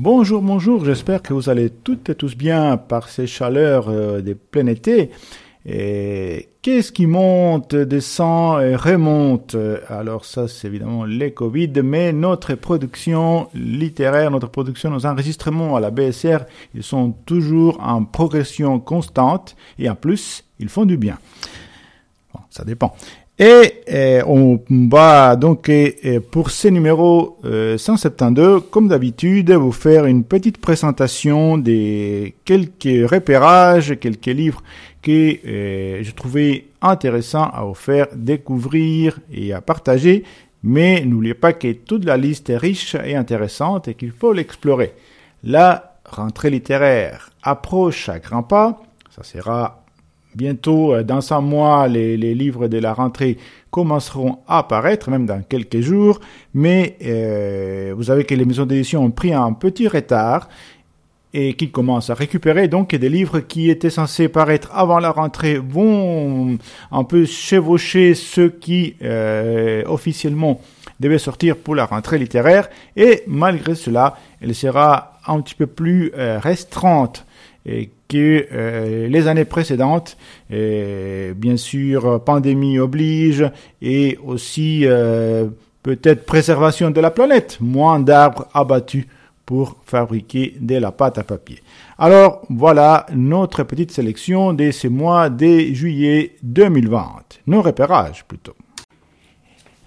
Bonjour, 0.00 0.42
bonjour, 0.42 0.84
j'espère 0.84 1.22
que 1.22 1.34
vous 1.34 1.48
allez 1.48 1.70
toutes 1.70 2.08
et 2.08 2.14
tous 2.14 2.36
bien 2.36 2.76
par 2.76 3.08
ces 3.08 3.26
chaleurs 3.26 3.88
euh, 3.88 4.20
des 4.20 4.36
plein 4.36 4.68
été. 4.68 5.10
Et 5.66 6.50
qu'est-ce 6.62 6.92
qui 6.92 7.08
monte, 7.08 7.74
descend 7.74 8.62
et 8.62 8.76
remonte? 8.76 9.56
Alors 9.88 10.24
ça, 10.24 10.46
c'est 10.46 10.68
évidemment 10.68 11.04
les 11.04 11.32
Covid, 11.32 11.72
mais 11.82 12.12
notre 12.12 12.54
production 12.54 13.48
littéraire, 13.54 14.30
notre 14.30 14.46
production, 14.46 14.88
nos 14.90 15.04
enregistrements 15.04 15.74
à 15.74 15.80
la 15.80 15.90
BSR, 15.90 16.44
ils 16.76 16.84
sont 16.84 17.10
toujours 17.26 17.80
en 17.82 18.04
progression 18.04 18.78
constante 18.78 19.56
et 19.80 19.90
en 19.90 19.96
plus, 19.96 20.44
ils 20.60 20.68
font 20.68 20.86
du 20.86 20.96
bien. 20.96 21.18
Bon, 22.32 22.40
ça 22.50 22.64
dépend. 22.64 22.94
Et, 23.40 23.84
euh, 23.88 24.22
on 24.26 24.58
va 24.68 25.36
donc 25.36 25.68
euh, 25.68 26.18
pour 26.32 26.50
ce 26.50 26.66
numéro 26.66 27.38
172, 27.44 28.44
euh, 28.44 28.60
comme 28.68 28.88
d'habitude, 28.88 29.52
vous 29.52 29.70
faire 29.70 30.06
une 30.06 30.24
petite 30.24 30.58
présentation 30.58 31.56
des 31.56 32.34
quelques 32.44 33.08
repérages, 33.08 33.96
quelques 34.00 34.26
livres 34.26 34.62
que 35.02 35.38
je 36.02 36.10
trouvais 36.10 36.64
intéressants 36.82 37.48
à 37.50 37.62
vous 37.62 37.74
faire 37.74 38.08
découvrir 38.12 39.20
et 39.32 39.52
à 39.52 39.60
partager. 39.60 40.24
Mais 40.64 41.04
n'oubliez 41.04 41.34
pas 41.34 41.52
que 41.52 41.70
toute 41.72 42.04
la 42.04 42.16
liste 42.16 42.50
est 42.50 42.56
riche 42.56 42.96
et 42.96 43.14
intéressante 43.14 43.86
et 43.86 43.94
qu'il 43.94 44.10
faut 44.10 44.32
l'explorer. 44.32 44.94
La 45.44 45.94
rentrée 46.04 46.50
littéraire 46.50 47.30
approche 47.44 48.08
à 48.08 48.18
grands 48.18 48.42
pas. 48.42 48.82
Ça 49.14 49.22
sera 49.22 49.77
Bientôt, 50.38 50.94
euh, 50.94 51.02
dans 51.02 51.32
un 51.32 51.40
mois, 51.40 51.88
les, 51.88 52.16
livres 52.16 52.68
de 52.68 52.78
la 52.78 52.94
rentrée 52.94 53.38
commenceront 53.72 54.38
à 54.46 54.58
apparaître, 54.58 55.10
même 55.10 55.26
dans 55.26 55.42
quelques 55.42 55.80
jours, 55.80 56.20
mais 56.54 56.96
euh, 57.04 57.92
vous 57.96 58.04
savez 58.04 58.22
que 58.22 58.36
les 58.36 58.44
maisons 58.44 58.64
d'édition 58.64 59.04
ont 59.04 59.10
pris 59.10 59.32
un 59.32 59.52
petit 59.52 59.88
retard 59.88 60.48
et 61.34 61.54
qu'ils 61.54 61.72
commencent 61.72 62.10
à 62.10 62.14
récupérer. 62.14 62.68
Donc 62.68 62.94
des 62.94 63.08
livres 63.08 63.40
qui 63.40 63.68
étaient 63.68 63.90
censés 63.90 64.28
paraître 64.28 64.70
avant 64.72 65.00
la 65.00 65.10
rentrée 65.10 65.58
vont 65.58 66.56
un 66.92 67.02
peu 67.02 67.24
chevaucher 67.24 68.14
ceux 68.14 68.48
qui 68.48 68.94
euh, 69.02 69.82
officiellement 69.86 70.60
devaient 71.00 71.18
sortir 71.18 71.56
pour 71.56 71.74
la 71.74 71.84
rentrée 71.84 72.16
littéraire. 72.16 72.68
Et 72.94 73.24
malgré 73.26 73.74
cela 73.74 74.16
elle 74.40 74.54
sera 74.54 75.18
un 75.26 75.40
petit 75.40 75.56
peu 75.56 75.66
plus 75.66 76.12
restreinte 76.14 77.26
que 78.08 78.46
euh, 78.52 79.08
les 79.08 79.28
années 79.28 79.44
précédentes, 79.44 80.16
et 80.50 81.32
bien 81.36 81.56
sûr, 81.56 82.22
pandémie 82.24 82.78
oblige, 82.78 83.44
et 83.82 84.18
aussi 84.24 84.82
euh, 84.84 85.46
peut-être 85.82 86.24
préservation 86.24 86.90
de 86.90 87.00
la 87.00 87.10
planète, 87.10 87.58
moins 87.60 88.00
d'arbres 88.00 88.46
abattus 88.54 89.06
pour 89.44 89.76
fabriquer 89.86 90.56
de 90.60 90.76
la 90.76 90.92
pâte 90.92 91.18
à 91.18 91.22
papier. 91.22 91.62
Alors 91.98 92.42
voilà 92.50 93.06
notre 93.14 93.62
petite 93.62 93.90
sélection 93.90 94.52
de 94.52 94.70
ce 94.70 94.88
mois 94.88 95.30
de 95.30 95.72
juillet 95.72 96.36
2020, 96.42 97.06
nos 97.46 97.62
repérages 97.62 98.24
plutôt. 98.24 98.54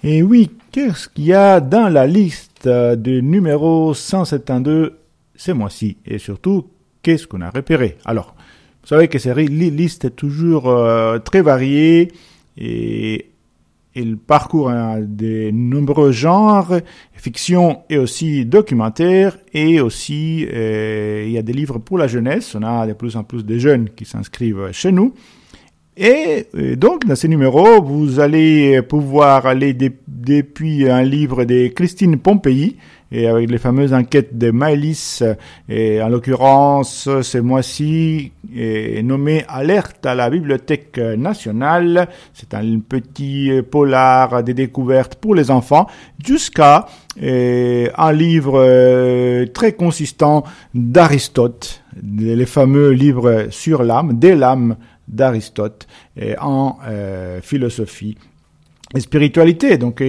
Et 0.03 0.23
oui, 0.23 0.49
qu'est-ce 0.71 1.07
qu'il 1.07 1.25
y 1.25 1.33
a 1.33 1.59
dans 1.59 1.87
la 1.89 2.07
liste 2.07 2.67
de 2.67 3.19
numéro 3.19 3.93
172 3.93 4.93
ce 5.35 5.51
mois-ci? 5.51 5.97
Et 6.07 6.17
surtout 6.17 6.70
qu'est-ce 7.01 7.27
qu'on 7.27 7.41
a 7.41 7.49
repéré 7.49 7.97
Alors, 8.05 8.35
vous 8.81 8.87
savez 8.87 9.07
que 9.07 9.19
cette 9.19 9.37
liste 9.37 10.05
est 10.05 10.15
toujours 10.15 10.69
euh, 10.69 11.19
très 11.19 11.41
variée 11.41 12.11
et 12.57 13.31
il 13.93 14.17
parcourt 14.17 14.71
de 14.99 15.51
nombreux 15.51 16.11
genres, 16.11 16.79
fiction 17.13 17.81
et 17.89 17.97
aussi 17.97 18.45
documentaire, 18.45 19.37
et 19.53 19.81
aussi 19.81 20.47
euh, 20.51 21.25
il 21.25 21.31
y 21.31 21.37
a 21.37 21.41
des 21.41 21.53
livres 21.53 21.77
pour 21.77 21.97
la 21.97 22.07
jeunesse. 22.07 22.55
On 22.55 22.63
a 22.63 22.87
de 22.87 22.93
plus 22.93 23.17
en 23.17 23.23
plus 23.23 23.45
de 23.45 23.57
jeunes 23.57 23.89
qui 23.89 24.05
s'inscrivent 24.05 24.71
chez 24.71 24.91
nous. 24.91 25.13
Et 25.97 26.47
euh, 26.55 26.75
donc, 26.75 27.05
dans 27.05 27.15
ces 27.15 27.27
numéros, 27.27 27.81
vous 27.81 28.19
allez 28.19 28.81
pouvoir 28.81 29.45
aller 29.45 29.75
depuis 30.07 30.89
un 30.89 31.03
livre 31.03 31.43
de 31.43 31.67
Christine 31.67 32.17
Pompéi, 32.17 32.77
et 33.13 33.27
avec 33.27 33.51
les 33.51 33.57
fameuses 33.57 33.93
enquêtes 33.93 34.37
de 34.37 34.51
Maëlys, 34.51 35.21
et 35.67 36.01
en 36.01 36.07
l'occurrence, 36.07 37.09
ce 37.21 37.37
mois-ci, 37.39 38.31
nommé 39.03 39.43
Alerte 39.49 40.05
à 40.05 40.15
la 40.15 40.29
Bibliothèque 40.29 40.97
nationale. 40.97 42.07
C'est 42.33 42.53
un 42.53 42.79
petit 42.79 43.51
polar 43.69 44.43
des 44.45 44.53
découvertes 44.53 45.15
pour 45.15 45.35
les 45.35 45.51
enfants, 45.51 45.87
jusqu'à 46.25 46.85
un 47.19 48.11
livre 48.13 48.61
euh, 48.63 49.45
très 49.47 49.73
consistant 49.73 50.45
d'Aristote, 50.73 51.83
les 52.01 52.45
fameux 52.45 52.91
livres 52.91 53.47
sur 53.49 53.83
l'âme, 53.83 54.17
des 54.17 54.35
lames 54.35 54.77
d'Aristote, 55.11 55.87
en 56.39 56.77
euh, 56.87 57.41
philosophie 57.41 58.17
et 58.95 58.99
spiritualité. 58.99 59.77
Donc, 59.77 60.01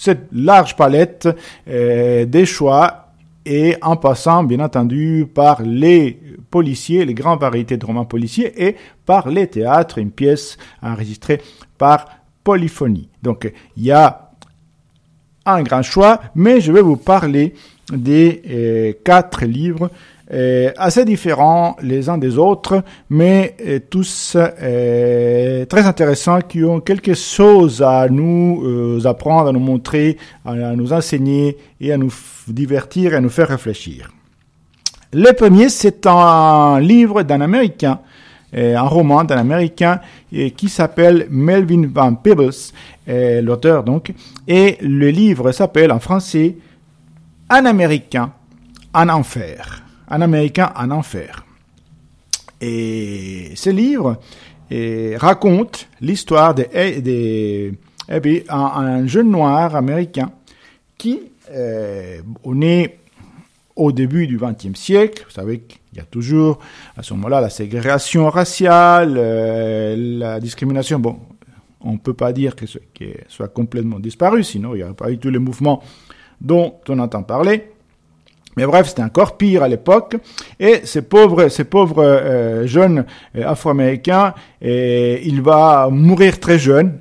cette 0.00 0.28
large 0.32 0.76
palette 0.76 1.28
euh, 1.68 2.24
des 2.24 2.46
choix 2.46 3.08
et 3.44 3.76
en 3.82 3.96
passant 3.96 4.44
bien 4.44 4.60
entendu 4.60 5.26
par 5.32 5.60
les 5.62 6.18
policiers, 6.50 7.04
les 7.04 7.12
grandes 7.12 7.40
variétés 7.40 7.76
de 7.76 7.84
romans 7.84 8.06
policiers 8.06 8.66
et 8.66 8.76
par 9.04 9.28
les 9.28 9.46
théâtres, 9.46 9.98
une 9.98 10.10
pièce 10.10 10.56
enregistrée 10.82 11.42
par 11.76 12.06
Polyphonie. 12.44 13.10
Donc 13.22 13.52
il 13.76 13.84
y 13.84 13.92
a 13.92 14.30
un 15.44 15.62
grand 15.62 15.82
choix, 15.82 16.20
mais 16.34 16.62
je 16.62 16.72
vais 16.72 16.82
vous 16.82 16.96
parler 16.96 17.54
des 17.92 18.42
euh, 18.48 18.92
quatre 19.04 19.44
livres 19.44 19.86
euh, 19.86 20.19
assez 20.76 21.04
différents 21.04 21.76
les 21.82 22.08
uns 22.08 22.18
des 22.18 22.38
autres, 22.38 22.82
mais 23.08 23.56
euh, 23.66 23.80
tous 23.90 24.36
euh, 24.36 25.64
très 25.66 25.86
intéressants, 25.86 26.40
qui 26.40 26.64
ont 26.64 26.80
quelque 26.80 27.14
chose 27.14 27.82
à 27.82 28.08
nous 28.08 28.62
euh, 28.64 29.06
apprendre, 29.06 29.48
à 29.48 29.52
nous 29.52 29.60
montrer, 29.60 30.16
à, 30.44 30.54
nous 30.54 30.92
enseigner 30.92 31.56
et 31.80 31.92
à 31.92 31.96
nous 31.96 32.12
divertir 32.48 33.12
et 33.12 33.16
à 33.16 33.20
nous 33.20 33.28
faire 33.28 33.48
réfléchir. 33.48 34.10
Le 35.12 35.32
premier, 35.32 35.68
c'est 35.68 36.06
un 36.06 36.78
livre 36.78 37.22
d'un 37.22 37.40
Américain, 37.40 37.98
un 38.52 38.82
roman 38.82 39.24
d'un 39.24 39.38
Américain 39.38 40.00
qui 40.30 40.68
s'appelle 40.68 41.26
Melvin 41.30 41.88
Van 41.92 42.14
Peebles, 42.14 42.72
l'auteur 43.42 43.82
donc, 43.82 44.12
et 44.46 44.76
le 44.80 45.10
livre 45.10 45.50
s'appelle 45.50 45.90
en 45.90 45.98
français 45.98 46.56
Un 47.48 47.64
Américain 47.66 48.32
en 48.94 49.08
enfer 49.08 49.82
un 50.10 50.20
Américain 50.20 50.72
en 50.76 50.90
enfer. 50.90 51.44
Et 52.60 53.52
ce 53.54 53.70
livre 53.70 54.18
eh, 54.70 55.16
raconte 55.16 55.88
l'histoire 56.00 56.54
de, 56.54 56.64
de, 57.00 57.72
eh 58.08 58.44
un, 58.48 59.06
jeune 59.06 59.30
noir 59.30 59.74
américain 59.74 60.30
qui, 60.98 61.20
euh, 61.50 62.20
on 62.44 62.60
au 63.76 63.92
début 63.92 64.26
du 64.26 64.36
XXe 64.36 64.78
siècle, 64.78 65.24
vous 65.26 65.32
savez 65.32 65.60
qu'il 65.60 65.80
y 65.96 66.00
a 66.00 66.04
toujours 66.04 66.58
à 66.96 67.02
ce 67.02 67.14
moment-là 67.14 67.40
la 67.40 67.48
ségrégation 67.48 68.28
raciale, 68.28 69.14
euh, 69.16 69.96
la 69.96 70.38
discrimination. 70.38 70.98
Bon, 70.98 71.18
on 71.80 71.92
ne 71.92 71.98
peut 71.98 72.12
pas 72.12 72.32
dire 72.32 72.56
que 72.56 72.66
ce 72.66 72.78
soit 73.28 73.48
complètement 73.48 73.98
disparu, 73.98 74.44
sinon 74.44 74.74
il 74.74 74.78
n'y 74.78 74.82
aurait 74.82 74.92
pas 74.92 75.10
eu 75.10 75.18
tous 75.18 75.30
les 75.30 75.38
mouvements 75.38 75.82
dont 76.40 76.74
on 76.88 76.98
entend 76.98 77.22
parler. 77.22 77.70
Mais 78.56 78.66
bref, 78.66 78.88
c'était 78.88 79.02
encore 79.02 79.36
pire 79.36 79.62
à 79.62 79.68
l'époque. 79.68 80.16
Et 80.58 80.80
ces 80.84 81.02
pauvres, 81.02 81.48
ces 81.48 81.64
pauvres 81.64 82.02
euh, 82.04 82.66
jeunes 82.66 83.04
euh, 83.36 83.48
afro-américains, 83.48 84.34
et 84.60 85.26
il 85.26 85.40
va 85.40 85.88
mourir 85.90 86.40
très 86.40 86.58
jeune. 86.58 86.98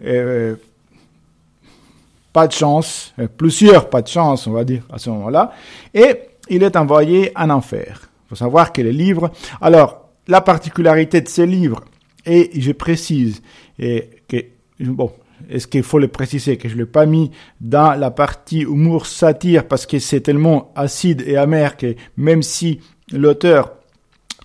Pas 2.31 2.47
de 2.47 2.53
chance, 2.53 3.13
plusieurs 3.37 3.89
pas 3.89 4.03
de 4.03 4.07
chance, 4.07 4.45
on 4.45 4.51
va 4.51 4.63
dire, 4.63 4.83
à 4.91 4.99
ce 4.99 5.09
moment-là. 5.09 5.51
Et 5.93 6.19
il 6.49 6.61
est 6.61 6.75
envoyé 6.75 7.31
en 7.35 7.49
enfer. 7.49 8.09
Il 8.25 8.29
faut 8.29 8.35
savoir 8.35 8.71
que 8.71 8.81
les 8.81 8.93
livres... 8.93 9.31
Alors, 9.59 10.09
la 10.27 10.41
particularité 10.41 11.21
de 11.21 11.27
ces 11.27 11.47
livres, 11.47 11.83
et 12.25 12.51
je 12.53 12.71
précise, 12.71 13.41
et 13.79 14.09
que, 14.27 14.37
bon, 14.79 15.11
est-ce 15.49 15.67
qu'il 15.67 15.83
faut 15.83 15.99
le 15.99 16.07
préciser 16.07 16.57
que 16.57 16.69
je 16.69 16.75
l'ai 16.75 16.85
pas 16.85 17.05
mis 17.05 17.31
dans 17.59 17.97
la 17.99 18.11
partie 18.11 18.61
humour 18.61 19.05
satire 19.05 19.67
parce 19.67 19.85
que 19.85 19.99
c'est 19.99 20.21
tellement 20.21 20.71
acide 20.75 21.23
et 21.25 21.37
amer 21.37 21.77
que 21.77 21.95
même 22.17 22.43
si 22.43 22.79
l'auteur 23.11 23.73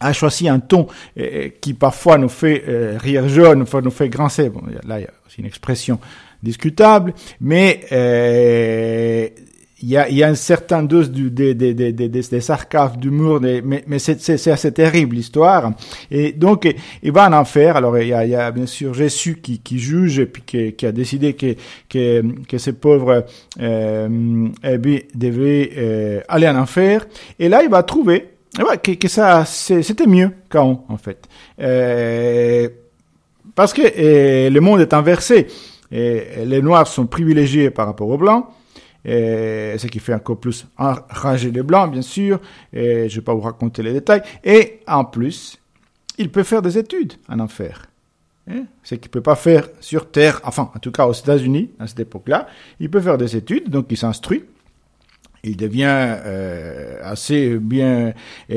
a 0.00 0.12
choisi 0.12 0.48
un 0.48 0.60
ton 0.60 0.86
euh, 1.18 1.48
qui 1.60 1.74
parfois 1.74 2.18
nous 2.18 2.28
fait 2.28 2.64
euh, 2.68 2.98
rire 2.98 3.28
jaune, 3.28 3.64
nous 3.82 3.90
fait 3.90 4.08
grincer. 4.08 4.50
Bon, 4.50 4.62
là, 4.86 4.98
c'est 5.28 5.38
une 5.38 5.46
expression 5.46 5.98
discutable, 6.42 7.14
mais 7.40 7.84
euh, 7.92 9.28
il 9.84 9.90
y 9.90 9.98
a, 9.98 10.08
y 10.08 10.24
a 10.24 10.28
une 10.30 10.34
certaine 10.34 10.88
dose 10.88 11.10
du, 11.10 11.30
des, 11.30 11.54
des, 11.54 11.74
des, 11.74 11.92
des, 11.92 12.08
des 12.08 12.40
sarcasmes, 12.40 12.96
d'humour, 12.96 13.38
mais, 13.42 13.62
mais 13.62 13.98
c'est, 13.98 14.48
assez 14.48 14.72
terrible 14.72 15.16
l'histoire. 15.16 15.72
Et 16.10 16.32
donc, 16.32 16.66
il 17.02 17.12
va 17.12 17.28
en 17.28 17.34
enfer. 17.34 17.76
Alors, 17.76 17.98
il 17.98 18.08
y 18.08 18.14
a, 18.14 18.24
y 18.24 18.34
a 18.34 18.50
bien 18.50 18.64
sûr 18.64 18.94
Jésus 18.94 19.40
qui, 19.42 19.58
qui 19.58 19.78
juge 19.78 20.20
et 20.20 20.26
puis 20.26 20.42
qui, 20.46 20.72
qui 20.72 20.86
a 20.86 20.92
décidé 20.92 21.34
que, 21.34 21.54
que, 21.90 22.22
que 22.48 22.56
ces 22.56 22.72
pauvres 22.72 23.26
euh, 23.60 24.48
eh 24.62 25.06
devaient 25.14 25.70
euh, 25.76 26.20
aller 26.28 26.48
en 26.48 26.56
enfer. 26.56 27.06
Et 27.38 27.50
là, 27.50 27.62
il 27.62 27.68
va 27.68 27.82
trouver 27.82 28.30
ouais, 28.58 28.78
que, 28.82 28.92
que 28.92 29.08
ça, 29.08 29.44
c'était 29.44 30.06
mieux 30.06 30.30
qu'avant, 30.48 30.86
en 30.88 30.96
fait. 30.96 31.28
Euh, 31.60 32.70
parce 33.54 33.74
que 33.74 33.82
euh, 33.82 34.48
le 34.48 34.60
monde 34.60 34.80
est 34.80 34.94
inversé. 34.94 35.46
Et 35.92 36.22
les 36.46 36.62
noirs 36.62 36.86
sont 36.86 37.04
privilégiés 37.04 37.68
par 37.68 37.86
rapport 37.86 38.08
aux 38.08 38.16
blancs 38.16 38.46
et 39.04 39.74
ce 39.78 39.86
qui 39.86 39.98
fait 39.98 40.14
encore 40.14 40.38
plus 40.38 40.66
enrager 40.78 41.50
les 41.50 41.62
blancs, 41.62 41.90
bien 41.90 42.02
sûr, 42.02 42.40
et 42.72 43.08
je 43.08 43.16
vais 43.16 43.24
pas 43.24 43.34
vous 43.34 43.40
raconter 43.40 43.82
les 43.82 43.92
détails, 43.92 44.22
et 44.42 44.80
en 44.86 45.04
plus, 45.04 45.58
il 46.18 46.30
peut 46.30 46.42
faire 46.42 46.62
des 46.62 46.78
études 46.78 47.14
en 47.28 47.40
enfer. 47.40 47.86
Hein? 48.50 48.64
Ce 48.82 48.94
qu'il 48.94 49.10
peut 49.10 49.20
pas 49.20 49.36
faire 49.36 49.68
sur 49.80 50.10
Terre, 50.10 50.40
enfin, 50.44 50.70
en 50.74 50.78
tout 50.78 50.92
cas 50.92 51.06
aux 51.06 51.12
États-Unis, 51.12 51.70
à 51.78 51.86
cette 51.86 52.00
époque-là, 52.00 52.46
il 52.80 52.90
peut 52.90 53.00
faire 53.00 53.18
des 53.18 53.36
études, 53.36 53.68
donc 53.68 53.86
il 53.90 53.96
s'instruit, 53.96 54.44
il 55.42 55.56
devient 55.56 55.84
euh, 55.86 56.98
assez 57.02 57.58
bien 57.58 58.14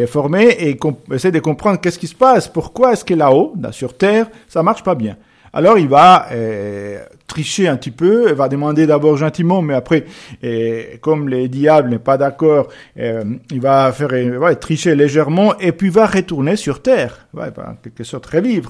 formé 0.07 0.45
et 0.45 0.79
essaie 1.11 1.31
de 1.31 1.39
comprendre 1.39 1.79
qu'est-ce 1.81 2.00
qui 2.00 2.07
se 2.07 2.15
passe, 2.15 2.47
pourquoi 2.47 2.93
est-ce 2.93 3.03
que 3.03 3.13
là-haut, 3.13 3.53
sur 3.71 3.97
Terre, 3.97 4.29
ça 4.47 4.63
marche 4.63 4.83
pas 4.83 4.95
bien. 4.95 5.17
Alors 5.57 5.80
il 5.80 5.88
va 5.88 6.27
euh, 6.33 7.00
tricher 7.25 7.68
un 7.68 7.77
petit 7.77 7.89
peu, 7.89 8.31
va 8.33 8.48
demander 8.48 8.86
d'abord 8.86 9.18
gentiment, 9.18 9.63
mais 9.63 9.74
après, 9.74 10.06
euh, 10.44 10.83
comme 11.01 11.27
le 11.30 11.48
diable 11.48 11.89
n'est 11.89 11.98
pas 11.98 12.15
d'accord, 12.15 12.68
euh, 13.00 13.24
il 13.50 13.59
va 13.59 13.92
faire, 13.92 14.09
va 14.39 14.54
tricher 14.54 14.94
légèrement 14.94 15.57
et 15.57 15.71
puis 15.71 15.89
va 15.89 16.06
retourner 16.06 16.57
sur 16.57 16.83
terre, 16.83 17.25
va 17.33 17.48
en 17.48 17.74
quelque 17.74 18.04
sorte 18.04 18.27
revivre, 18.27 18.69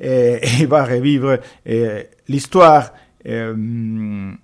et, 0.00 0.40
il 0.58 0.66
va 0.66 0.84
revivre 0.84 1.38
l'histoire 2.26 2.92
d'une 3.24 4.36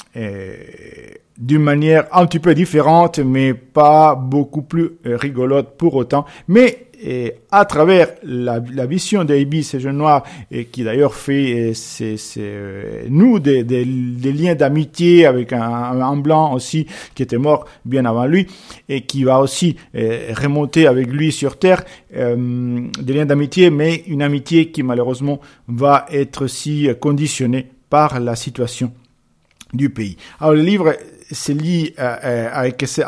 manière 1.48 2.06
un 2.12 2.26
petit 2.26 2.38
peu 2.38 2.54
différente, 2.54 3.18
mais 3.18 3.54
pas 3.54 4.14
beaucoup 4.14 4.62
plus 4.62 4.92
rigolote 5.04 5.76
pour 5.76 5.96
autant. 5.96 6.26
Mais 6.46 6.91
et 7.04 7.34
à 7.50 7.64
travers 7.64 8.08
la, 8.22 8.60
la 8.72 8.86
vision 8.86 9.24
d'Abi, 9.24 9.64
ces 9.64 9.80
jeunes 9.80 9.98
noirs, 9.98 10.22
et 10.50 10.66
qui 10.66 10.84
d'ailleurs 10.84 11.14
fait 11.14 11.72
c'est, 11.74 12.16
euh, 12.38 13.02
nous 13.08 13.40
des, 13.40 13.64
des, 13.64 13.84
des 13.84 14.32
liens 14.32 14.54
d'amitié 14.54 15.26
avec 15.26 15.52
un, 15.52 15.60
un, 15.60 16.16
blanc 16.16 16.54
aussi 16.54 16.86
qui 17.14 17.22
était 17.22 17.38
mort 17.38 17.66
bien 17.84 18.04
avant 18.04 18.26
lui 18.26 18.46
et 18.88 19.02
qui 19.02 19.24
va 19.24 19.40
aussi 19.40 19.76
euh, 19.96 20.32
remonter 20.36 20.86
avec 20.86 21.08
lui 21.08 21.32
sur 21.32 21.58
terre 21.58 21.82
euh, 22.14 22.80
des 23.00 23.12
liens 23.14 23.26
d'amitié, 23.26 23.70
mais 23.70 24.04
une 24.06 24.22
amitié 24.22 24.70
qui 24.70 24.82
malheureusement 24.82 25.40
va 25.66 26.06
être 26.10 26.44
aussi 26.44 26.88
conditionnée 27.00 27.66
par 27.90 28.20
la 28.20 28.36
situation 28.36 28.92
du 29.72 29.90
pays. 29.90 30.16
Alors 30.38 30.54
le 30.54 30.60
livre 30.62 30.94
c'est 31.32 31.54
lié 31.54 31.94
euh, 31.98 32.16
euh, 32.24 32.48
avec 32.52 32.84
ces, 32.86 33.02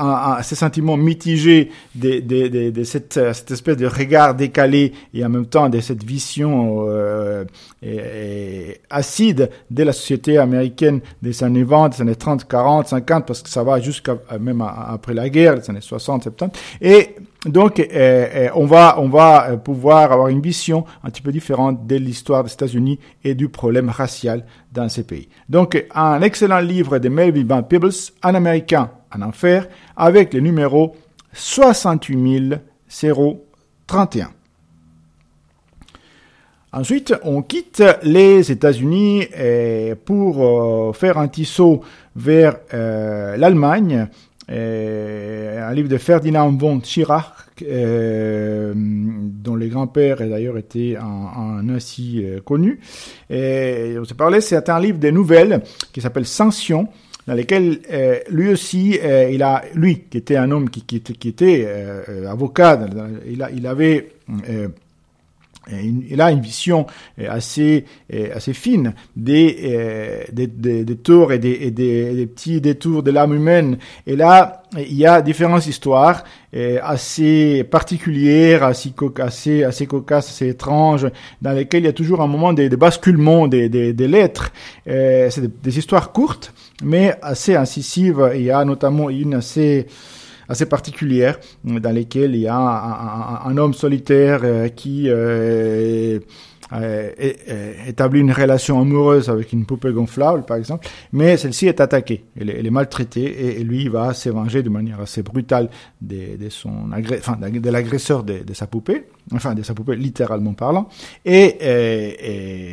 sentiments 0.55 0.97
mitigés 0.97 1.71
de, 1.95 2.21
de, 2.21 2.49
de, 2.49 2.71
de 2.71 2.85
cette, 2.85 3.17
euh, 3.17 3.33
cette, 3.33 3.51
espèce 3.51 3.77
de 3.77 3.87
regard 3.87 4.35
décalé 4.35 4.93
et 5.13 5.25
en 5.25 5.29
même 5.29 5.47
temps 5.47 5.69
de 5.69 5.81
cette 5.81 6.03
vision 6.03 6.87
euh, 6.89 7.45
et, 7.83 8.81
acide 8.91 9.51
de 9.71 9.83
la 9.83 9.93
société 9.93 10.39
américaine 10.39 11.01
des 11.23 11.45
années 11.45 11.65
20, 11.65 11.91
des 11.91 12.03
années 12.03 12.17
30, 12.17 12.49
40, 12.49 12.89
50, 12.89 13.27
parce 13.27 13.43
que 13.43 13.49
ça 13.49 13.63
va 13.63 13.81
jusqu'à 13.81 14.17
même 14.41 14.63
après 14.63 15.15
la 15.15 15.29
guerre, 15.29 15.57
les 15.57 15.71
années 15.71 15.81
60, 15.81 16.25
70. 16.25 16.59
Et 16.81 17.15
donc, 17.45 17.79
euh, 17.79 17.85
euh, 17.93 18.49
on 18.55 18.65
va 18.65 18.97
on 18.99 19.09
va 19.09 19.51
euh, 19.51 19.57
pouvoir 19.57 20.13
avoir 20.13 20.29
une 20.29 20.41
vision 20.41 20.87
un 21.03 21.11
petit 21.11 21.21
peu 21.21 21.31
différente 21.31 21.87
de 21.87 21.97
l'histoire 21.97 22.43
des 22.43 22.51
États-Unis 22.53 22.99
et 23.23 23.35
du 23.35 23.51
problème 23.51 23.91
racial 23.91 24.47
dans 24.73 24.89
ces 24.89 25.05
pays. 25.05 25.29
Donc, 25.49 25.85
un 25.95 26.23
excellent 26.23 26.61
livre 26.61 26.99
de 26.99 27.11
Melvin 27.11 27.45
Van 27.45 27.63
Peebles, 27.63 27.93
Un 28.23 28.35
Américain 28.35 28.91
en 29.15 29.21
enfer, 29.23 29.69
avec 29.97 30.33
le 30.33 30.41
numéro 30.41 30.97
68031. 31.35 34.31
Ensuite, 36.73 37.15
on 37.23 37.43
quitte 37.43 37.85
les 38.03 38.51
États-Unis 38.51 39.27
pour 40.05 40.97
faire 40.97 41.19
un 41.19 41.29
petit 41.29 41.45
saut 41.45 41.83
vers 42.17 42.57
l'Allemagne 42.73 44.09
un 44.49 45.73
livre 45.73 45.89
de 45.89 45.99
Ferdinand 45.99 46.53
von 46.53 46.81
Schirach, 46.83 47.33
euh, 47.63 48.73
dont 48.75 49.55
le 49.55 49.67
grand-père 49.69 50.19
d'ailleurs 50.19 50.59
été 50.59 50.97
un, 50.97 51.63
nazi 51.63 52.23
euh, 52.25 52.41
connu. 52.41 52.81
On 53.31 54.05
s'est 54.05 54.15
parlé, 54.17 54.41
c'est 54.41 54.69
un 54.69 54.81
livre 54.81 54.99
de 54.99 55.11
nouvelles 55.11 55.63
qui 55.93 56.01
s'appelle 56.01 56.27
Sanction, 56.27 56.89
dans 57.27 57.35
lesquelles 57.35 57.81
euh, 57.91 58.19
lui 58.29 58.51
aussi, 58.51 58.99
euh, 59.03 59.31
il 59.33 59.43
a, 59.43 59.63
lui, 59.75 60.01
qui 60.11 60.19
était 60.19 60.37
un 60.37 60.51
homme 60.51 60.69
qui, 60.69 60.97
était 60.97 61.65
euh, 61.67 62.31
avocat, 62.31 62.87
il, 63.27 63.43
a, 63.43 63.51
il 63.51 63.67
avait 63.67 64.11
il 65.71 66.21
a 66.21 66.31
une 66.31 66.41
vision 66.41 66.87
euh, 67.19 67.27
assez 67.31 67.85
euh, 68.13 68.29
assez 68.35 68.53
fine 68.53 68.95
des 69.17 69.59
euh, 69.65 70.23
des, 70.33 70.47
des, 70.47 70.85
des 70.85 70.97
tours 70.97 71.33
et 71.33 71.39
des, 71.39 71.53
et 71.53 71.71
des, 71.71 72.27
petits 72.27 72.61
détours 72.61 73.03
de 73.03 73.11
l'âme 73.11 73.35
humaine. 73.35 73.79
Et 74.07 74.17
là, 74.17 74.63
il 74.77 74.95
y 74.95 75.07
a 75.07 75.23
différentes 75.23 75.67
histoires 75.67 76.25
assez 76.83 77.65
particulières, 77.65 78.63
assez 78.63 78.93
assez 79.19 79.65
assez 79.65 79.87
cocasses, 79.87 80.29
assez 80.29 80.49
étranges, 80.49 81.09
dans 81.43 81.53
lesquelles 81.53 81.83
il 81.83 81.87
y 81.87 81.89
a 81.89 81.93
toujours 81.93 82.21
un 82.21 82.29
moment 82.29 82.53
de, 82.53 82.69
basculement 82.77 83.49
des, 83.49 83.69
des, 83.69 84.09
lettres. 84.09 84.53
C'est 84.87 85.63
des, 85.63 85.79
histoires 85.79 86.13
courtes, 86.13 86.53
mais 86.83 87.15
assez 87.23 87.57
incisives. 87.57 88.33
Il 88.37 88.43
y 88.43 88.51
a 88.51 88.65
notamment 88.65 89.11
une 89.11 89.35
assez 89.35 89.87
assez 90.49 90.67
particulière 90.67 91.39
dans 91.65 91.95
lesquelles 91.95 92.35
il 92.35 92.43
y 92.43 92.49
a 92.49 93.43
un, 93.45 93.57
homme 93.57 93.75
solitaire 93.75 94.41
euh, 94.43 94.69
qui 94.69 95.09
euh, 96.73 97.11
établit 97.87 98.21
une 98.21 98.33
relation 98.33 98.81
amoureuse 98.81 99.29
avec 99.29 99.53
une 99.53 99.67
poupée 99.67 99.93
gonflable, 99.93 100.45
par 100.45 100.57
exemple, 100.57 100.89
mais 101.13 101.37
celle-ci 101.37 101.69
est 101.69 101.81
attaquée, 101.81 102.25
elle 102.41 102.67
est, 102.67 102.71
maltraitée, 102.71 103.61
et, 103.61 103.63
lui 103.63 103.89
va 103.89 104.15
se 104.15 104.31
venger 104.31 104.63
de 104.63 104.71
manière 104.71 105.01
assez 105.01 105.23
brutale 105.23 105.69
de, 106.01 106.49
son 106.49 106.91
enfin, 106.93 107.37
de, 107.37 107.71
l'agresseur 107.71 108.25
de, 108.25 108.43
sa 108.55 108.67
poupée, 108.67 109.05
enfin 109.33 109.55
de 109.55 109.63
sa 109.63 109.75
poupée 109.75 109.95
littéralement 109.95 110.55
parlant, 110.55 110.89
et, 111.25 111.59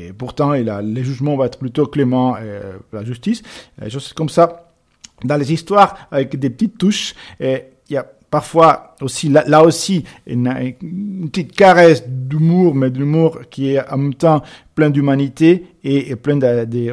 et, 0.08 0.14
pourtant 0.14 0.54
il 0.54 0.70
a, 0.70 0.82
les 0.82 1.04
jugements 1.04 1.36
vont 1.36 1.44
être 1.44 1.60
plutôt 1.60 1.86
cléments, 1.86 2.38
euh, 2.40 2.78
la 2.94 3.04
justice, 3.04 3.44
c'est 3.78 4.14
comme 4.14 4.30
ça 4.30 4.71
dans 5.24 5.38
les 5.38 5.54
histoires 5.54 6.08
avec 6.12 6.38
des 6.38 6.50
petites 6.50 6.78
touches. 6.78 7.16
Il 7.40 7.64
y 7.90 7.98
a 7.98 8.06
parfois 8.32 8.96
aussi, 9.02 9.30
là, 9.30 9.62
aussi, 9.62 10.04
une, 10.26 10.52
petite 11.30 11.52
caresse 11.52 12.04
d'humour, 12.08 12.74
mais 12.74 12.90
d'humour 12.90 13.42
qui 13.52 13.74
est 13.74 13.92
en 13.92 13.98
même 13.98 14.16
temps 14.16 14.42
plein 14.74 14.90
d'humanité 14.90 15.66
et, 15.84 16.16
plein 16.16 16.40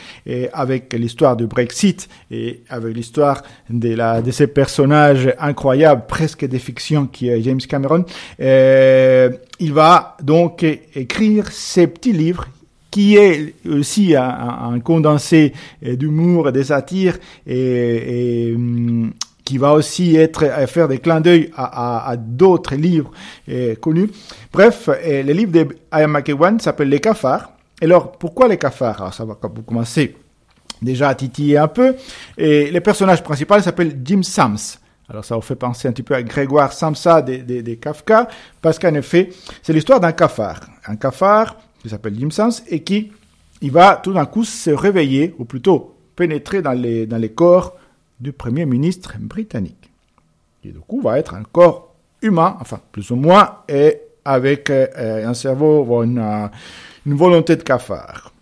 avec 0.53 0.93
l'histoire 0.93 1.35
du 1.35 1.45
Brexit 1.45 2.07
et 2.31 2.63
avec 2.69 2.95
l'histoire 2.95 3.43
de, 3.69 4.21
de 4.21 4.31
ces 4.31 4.47
personnages 4.47 5.33
incroyables, 5.39 6.05
presque 6.07 6.45
des 6.45 6.59
fictions 6.59 7.07
qui 7.07 7.27
est 7.27 7.41
James 7.41 7.59
Cameron, 7.59 8.05
euh, 8.39 9.29
il 9.59 9.73
va 9.73 10.15
donc 10.23 10.63
écrire 10.63 11.51
ces 11.51 11.87
petits 11.87 12.13
livres 12.13 12.47
qui 12.93 13.17
est 13.17 13.55
aussi 13.67 14.15
un, 14.15 14.79
condensé 14.79 15.51
d'humour 15.81 16.49
et 16.49 16.51
de 16.51 16.61
satire 16.61 17.17
et, 17.47 18.53
hum, 18.55 19.11
qui 19.43 19.57
va 19.57 19.73
aussi 19.73 20.15
être 20.15 20.45
à 20.45 20.67
faire 20.67 20.87
des 20.87 20.99
clins 20.99 21.19
d'œil 21.19 21.49
à, 21.57 22.13
d'autres 22.19 22.75
livres 22.75 23.09
euh, 23.49 23.73
connus. 23.73 24.11
Bref, 24.51 24.89
euh, 24.89 25.23
le 25.23 25.33
livre 25.33 25.51
de 25.51 25.67
Ian 25.91 26.07
McEwan 26.07 26.59
s'appelle 26.59 26.89
Les 26.89 26.99
cafards. 26.99 27.53
Alors, 27.81 28.11
pourquoi 28.11 28.47
les 28.47 28.57
cafards? 28.57 29.01
Alors, 29.01 29.13
ça 29.15 29.25
va 29.25 29.39
commencer 29.65 30.15
déjà 30.79 31.09
à 31.09 31.15
titiller 31.15 31.57
un 31.57 31.69
peu. 31.69 31.95
Et 32.37 32.69
le 32.69 32.79
personnage 32.79 33.23
principal 33.23 33.63
s'appelle 33.63 34.01
Jim 34.05 34.21
Sams. 34.21 34.77
Alors 35.09 35.25
ça 35.25 35.33
vous 35.35 35.41
fait 35.41 35.55
penser 35.55 35.87
un 35.87 35.91
petit 35.93 36.03
peu 36.03 36.13
à 36.13 36.21
Grégoire 36.21 36.71
Samsa 36.71 37.23
des, 37.23 37.39
des, 37.39 37.61
des 37.63 37.77
Kafka, 37.77 38.27
parce 38.61 38.79
qu'en 38.79 38.93
effet, 38.93 39.29
c'est 39.63 39.73
l'histoire 39.73 39.99
d'un 39.99 40.11
cafard. 40.13 40.61
Un 40.87 40.95
cafard 40.95 41.57
qui 41.83 41.89
s'appelle 41.89 42.17
Jim 42.17 42.31
Sams 42.31 42.53
et 42.69 42.81
qui 42.81 43.11
il 43.63 43.71
va 43.71 43.95
tout 43.95 44.11
d'un 44.11 44.25
coup 44.25 44.43
se 44.43 44.71
réveiller, 44.71 45.33
ou 45.37 45.45
plutôt 45.45 45.95
pénétrer 46.17 46.61
dans 46.61 46.73
les, 46.73 47.07
dans 47.07 47.17
les 47.17 47.31
corps 47.31 47.77
du 48.19 48.33
Premier 48.33 48.65
ministre 48.65 49.15
britannique. 49.19 49.89
Et 50.65 50.71
du 50.71 50.79
coup, 50.79 51.01
va 51.01 51.17
être 51.17 51.33
un 51.33 51.43
corps 51.43 51.95
humain, 52.21 52.57
enfin, 52.59 52.81
plus 52.91 53.09
ou 53.11 53.15
moins, 53.15 53.59
et 53.69 54.01
avec 54.25 54.69
euh, 54.69 55.25
un 55.25 55.33
cerveau, 55.33 56.03
une, 56.03 56.19
euh, 56.19 56.47
une 57.05 57.13
volonté 57.13 57.55
de 57.55 57.63
cafard. 57.63 58.33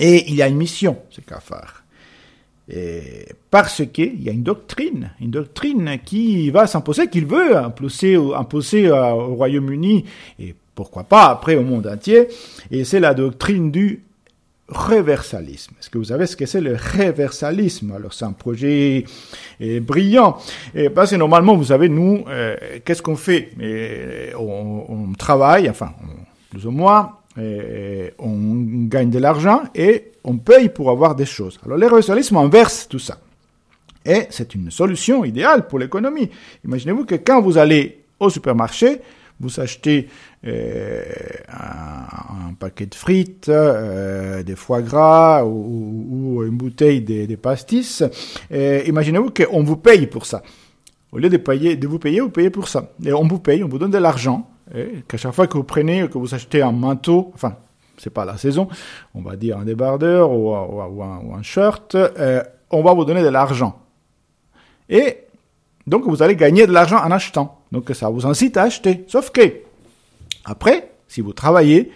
Et 0.00 0.32
il 0.32 0.42
a 0.42 0.48
une 0.48 0.56
mission, 0.56 0.98
ce 1.10 1.20
cafard. 1.20 1.84
Et 2.68 3.26
parce 3.48 3.82
qu'il 3.92 4.22
y 4.22 4.28
a 4.28 4.32
une 4.32 4.42
doctrine, 4.42 5.12
une 5.20 5.30
doctrine 5.30 5.98
qui 6.04 6.50
va 6.50 6.66
s'imposer, 6.66 7.08
qu'il 7.08 7.26
veut 7.26 7.56
imposer, 7.56 8.16
imposer 8.16 8.90
au 8.90 9.34
Royaume-Uni, 9.36 10.04
et 10.40 10.56
pourquoi 10.82 11.04
pas 11.04 11.26
après 11.26 11.54
au 11.54 11.62
monde 11.62 11.86
entier, 11.86 12.26
et 12.72 12.82
c'est 12.84 12.98
la 12.98 13.14
doctrine 13.14 13.70
du 13.70 14.02
réversalisme. 14.68 15.74
Est-ce 15.78 15.88
que 15.90 15.98
vous 15.98 16.06
savez 16.06 16.26
ce 16.26 16.34
que 16.34 16.44
c'est 16.44 16.60
le 16.60 16.74
réversalisme 16.74 17.92
Alors 17.92 18.12
c'est 18.12 18.24
un 18.24 18.32
projet 18.32 19.04
eh, 19.60 19.78
brillant. 19.78 20.38
Et 20.74 20.90
parce 20.90 21.12
que 21.12 21.16
normalement, 21.16 21.54
vous 21.54 21.66
savez, 21.66 21.88
nous, 21.88 22.24
euh, 22.28 22.56
qu'est-ce 22.84 23.02
qu'on 23.02 23.14
fait? 23.14 23.50
Et 23.60 24.34
on, 24.36 25.12
travaille, 25.16 25.70
enfin, 25.70 25.92
plus 26.50 26.66
ou 26.66 26.72
moins, 26.72 27.18
on 27.36 28.86
gagne 28.88 29.10
de 29.10 29.20
l'argent 29.20 29.62
et 29.74 30.10
on 30.24 30.36
paye 30.38 30.68
pour 30.68 30.90
avoir 30.90 31.14
des 31.14 31.26
choses. 31.26 31.60
Alors 31.64 31.78
le 31.78 31.86
réversalisme 31.86 32.36
inverse 32.38 32.88
tout 32.88 32.98
ça. 32.98 33.18
Et 34.04 34.26
c'est 34.30 34.56
une 34.56 34.72
solution 34.72 35.24
idéale 35.24 35.68
pour 35.68 35.78
l'économie. 35.78 36.28
Imaginez-vous 36.64 37.04
que 37.04 37.14
quand 37.14 37.40
vous 37.40 37.56
allez 37.56 38.02
au 38.18 38.30
supermarché, 38.30 39.00
vous 39.42 39.60
achetez 39.60 40.08
euh, 40.46 41.02
un, 41.48 42.54
paquet 42.54 42.86
de 42.86 42.94
frites, 42.94 43.50
euh, 43.50 44.42
des 44.42 44.56
foie 44.56 44.80
gras 44.80 45.44
ou, 45.44 46.42
une 46.42 46.56
bouteille 46.56 47.02
de, 47.02 47.36
pastis. 47.36 48.02
Imaginez-vous 48.50 49.30
qu'on 49.30 49.62
vous 49.62 49.76
paye 49.76 50.06
pour 50.06 50.24
ça. 50.24 50.42
Au 51.12 51.18
lieu 51.18 51.28
de, 51.28 51.36
payer, 51.36 51.76
de 51.76 51.86
vous 51.86 51.98
payer, 51.98 52.20
vous 52.20 52.30
payez 52.30 52.48
pour 52.48 52.68
ça. 52.68 52.92
Et 53.04 53.12
on 53.12 53.28
vous 53.28 53.38
paye, 53.38 53.62
on 53.62 53.68
vous 53.68 53.78
donne 53.78 53.90
de 53.90 53.98
l'argent. 53.98 54.48
Qu'à 55.06 55.18
chaque 55.18 55.32
fois 55.32 55.46
que 55.46 55.58
vous 55.58 55.64
prenez, 55.64 56.08
que 56.08 56.16
vous 56.16 56.34
achetez 56.34 56.62
un 56.62 56.72
manteau, 56.72 57.30
enfin, 57.34 57.56
c'est 58.02 58.10
pas 58.10 58.24
la 58.24 58.36
saison, 58.36 58.68
on 59.14 59.22
va 59.22 59.36
dire 59.36 59.58
un 59.58 59.64
débardeur 59.64 60.32
ou, 60.32 60.54
un, 60.54 61.18
ou 61.18 61.34
un, 61.34 61.42
shirt, 61.42 61.94
euh, 61.94 62.42
on 62.70 62.82
va 62.82 62.94
vous 62.94 63.04
donner 63.04 63.22
de 63.22 63.28
l'argent. 63.28 63.78
Et 64.88 65.18
donc 65.86 66.04
vous 66.06 66.22
allez 66.22 66.36
gagner 66.36 66.66
de 66.66 66.72
l'argent 66.72 66.98
en 66.98 67.10
achetant. 67.10 67.61
Donc 67.72 67.90
ça 67.94 68.08
vous 68.10 68.26
incite 68.26 68.56
à 68.56 68.62
acheter. 68.62 69.04
Sauf 69.08 69.30
que 69.30 69.40
après, 70.44 70.92
si 71.08 71.20
vous 71.20 71.32
travaillez, 71.32 71.90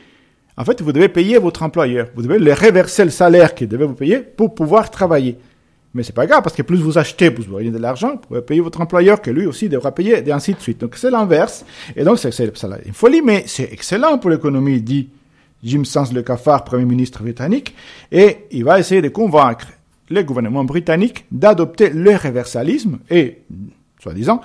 en 0.56 0.64
fait, 0.64 0.80
vous 0.80 0.92
devez 0.92 1.08
payer 1.08 1.38
votre 1.38 1.62
employeur. 1.62 2.08
Vous 2.14 2.22
devez 2.22 2.38
le 2.38 2.52
reverser 2.52 3.04
le 3.04 3.10
salaire 3.10 3.54
qu'il 3.54 3.68
devait 3.68 3.84
vous 3.84 3.94
payer 3.94 4.18
pour 4.18 4.54
pouvoir 4.54 4.90
travailler. 4.90 5.36
Mais 5.92 6.02
c'est 6.02 6.14
pas 6.14 6.26
grave, 6.26 6.42
parce 6.42 6.54
que 6.54 6.62
plus 6.62 6.78
vous 6.78 6.98
achetez, 6.98 7.30
plus 7.30 7.44
vous 7.44 7.56
gagnez 7.56 7.70
de 7.70 7.78
l'argent, 7.78 8.12
vous 8.12 8.28
pouvez 8.28 8.42
payer 8.42 8.60
votre 8.60 8.80
employeur, 8.80 9.22
que 9.22 9.30
lui 9.30 9.46
aussi 9.46 9.68
devra 9.68 9.92
payer, 9.92 10.22
et 10.26 10.32
ainsi 10.32 10.52
de 10.52 10.60
suite. 10.60 10.80
Donc 10.80 10.96
c'est 10.96 11.10
l'inverse. 11.10 11.64
Et 11.94 12.04
donc 12.04 12.18
c'est 12.18 12.38
une 12.38 12.92
folie, 12.92 13.22
mais 13.22 13.44
c'est 13.46 13.70
excellent 13.72 14.18
pour 14.18 14.30
l'économie, 14.30 14.80
dit 14.82 15.08
Jim 15.64 15.84
Sens 15.84 16.12
le 16.12 16.22
cafard, 16.22 16.64
Premier 16.64 16.84
ministre 16.84 17.22
britannique, 17.22 17.74
et 18.12 18.38
il 18.50 18.64
va 18.64 18.78
essayer 18.78 19.00
de 19.00 19.08
convaincre 19.08 19.68
le 20.10 20.22
gouvernement 20.22 20.64
britannique 20.64 21.24
d'adopter 21.32 21.90
le 21.90 22.14
réversalisme 22.14 22.98
et, 23.10 23.38
soi-disant, 23.98 24.42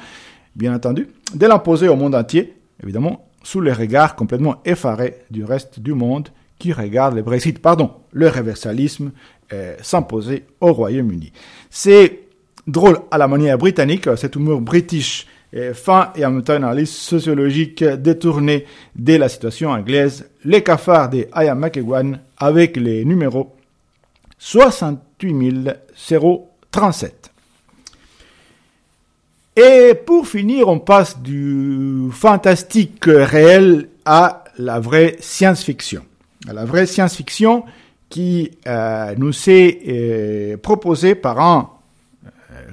bien 0.55 0.73
entendu, 0.73 1.07
de 1.33 1.47
l'imposer 1.47 1.87
au 1.87 1.95
monde 1.95 2.15
entier, 2.15 2.53
évidemment, 2.83 3.27
sous 3.43 3.61
les 3.61 3.73
regards 3.73 4.15
complètement 4.15 4.61
effarés 4.65 5.17
du 5.31 5.43
reste 5.43 5.79
du 5.79 5.93
monde 5.93 6.29
qui 6.59 6.73
regarde 6.73 7.15
le 7.15 7.23
Brexit, 7.23 7.59
pardon, 7.59 7.91
le 8.11 8.27
réversalisme 8.27 9.11
euh, 9.53 9.75
s'imposer 9.81 10.45
au 10.59 10.73
Royaume-Uni. 10.73 11.33
C'est 11.69 12.19
drôle 12.67 12.99
à 13.09 13.17
la 13.17 13.27
manière 13.27 13.57
britannique, 13.57 14.07
cet 14.15 14.35
humour 14.35 14.61
british 14.61 15.27
euh, 15.55 15.73
fin 15.73 16.11
et 16.15 16.25
en 16.25 16.31
même 16.31 16.43
temps 16.43 16.55
une 16.55 16.63
analyse 16.63 16.91
sociologique 16.91 17.83
détournée 17.83 18.65
de 18.95 19.15
la 19.15 19.27
situation 19.27 19.71
anglaise, 19.71 20.29
les 20.45 20.63
cafards 20.63 21.09
de 21.09 21.27
Ian 21.35 21.55
McEwan 21.55 22.19
avec 22.37 22.77
les 22.77 23.03
numéros 23.03 23.55
68 24.37 25.69
037. 26.71 27.20
Et 29.55 29.93
pour 30.05 30.27
finir, 30.27 30.69
on 30.69 30.79
passe 30.79 31.19
du 31.19 32.07
fantastique 32.11 33.03
réel 33.05 33.89
à 34.05 34.45
la 34.57 34.79
vraie 34.79 35.17
science-fiction. 35.19 36.03
À 36.47 36.53
la 36.53 36.63
vraie 36.63 36.85
science-fiction 36.85 37.65
qui 38.07 38.51
euh, 38.67 39.13
nous 39.17 39.33
est 39.49 39.79
euh, 39.87 40.57
proposée 40.57 41.15
par 41.15 41.41
un 41.41 41.69
euh, 42.25 42.29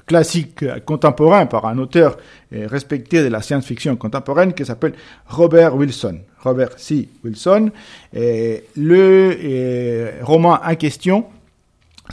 classique 0.07 0.65
contemporain, 0.85 1.47
par 1.47 1.67
un 1.67 1.79
auteur 1.79 2.17
respecté 2.53 3.23
de 3.23 3.29
la 3.29 3.43
science-fiction 3.43 3.97
contemporaine 3.97 4.53
qui 4.53 4.65
s'appelle 4.65 4.95
Robert 5.27 5.75
Wilson. 5.75 6.21
Robert 6.41 6.79
C. 6.79 7.09
Wilson. 7.25 7.71
Et 8.15 8.65
le 8.77 10.23
roman 10.23 10.61
en 10.65 10.75
question 10.77 11.27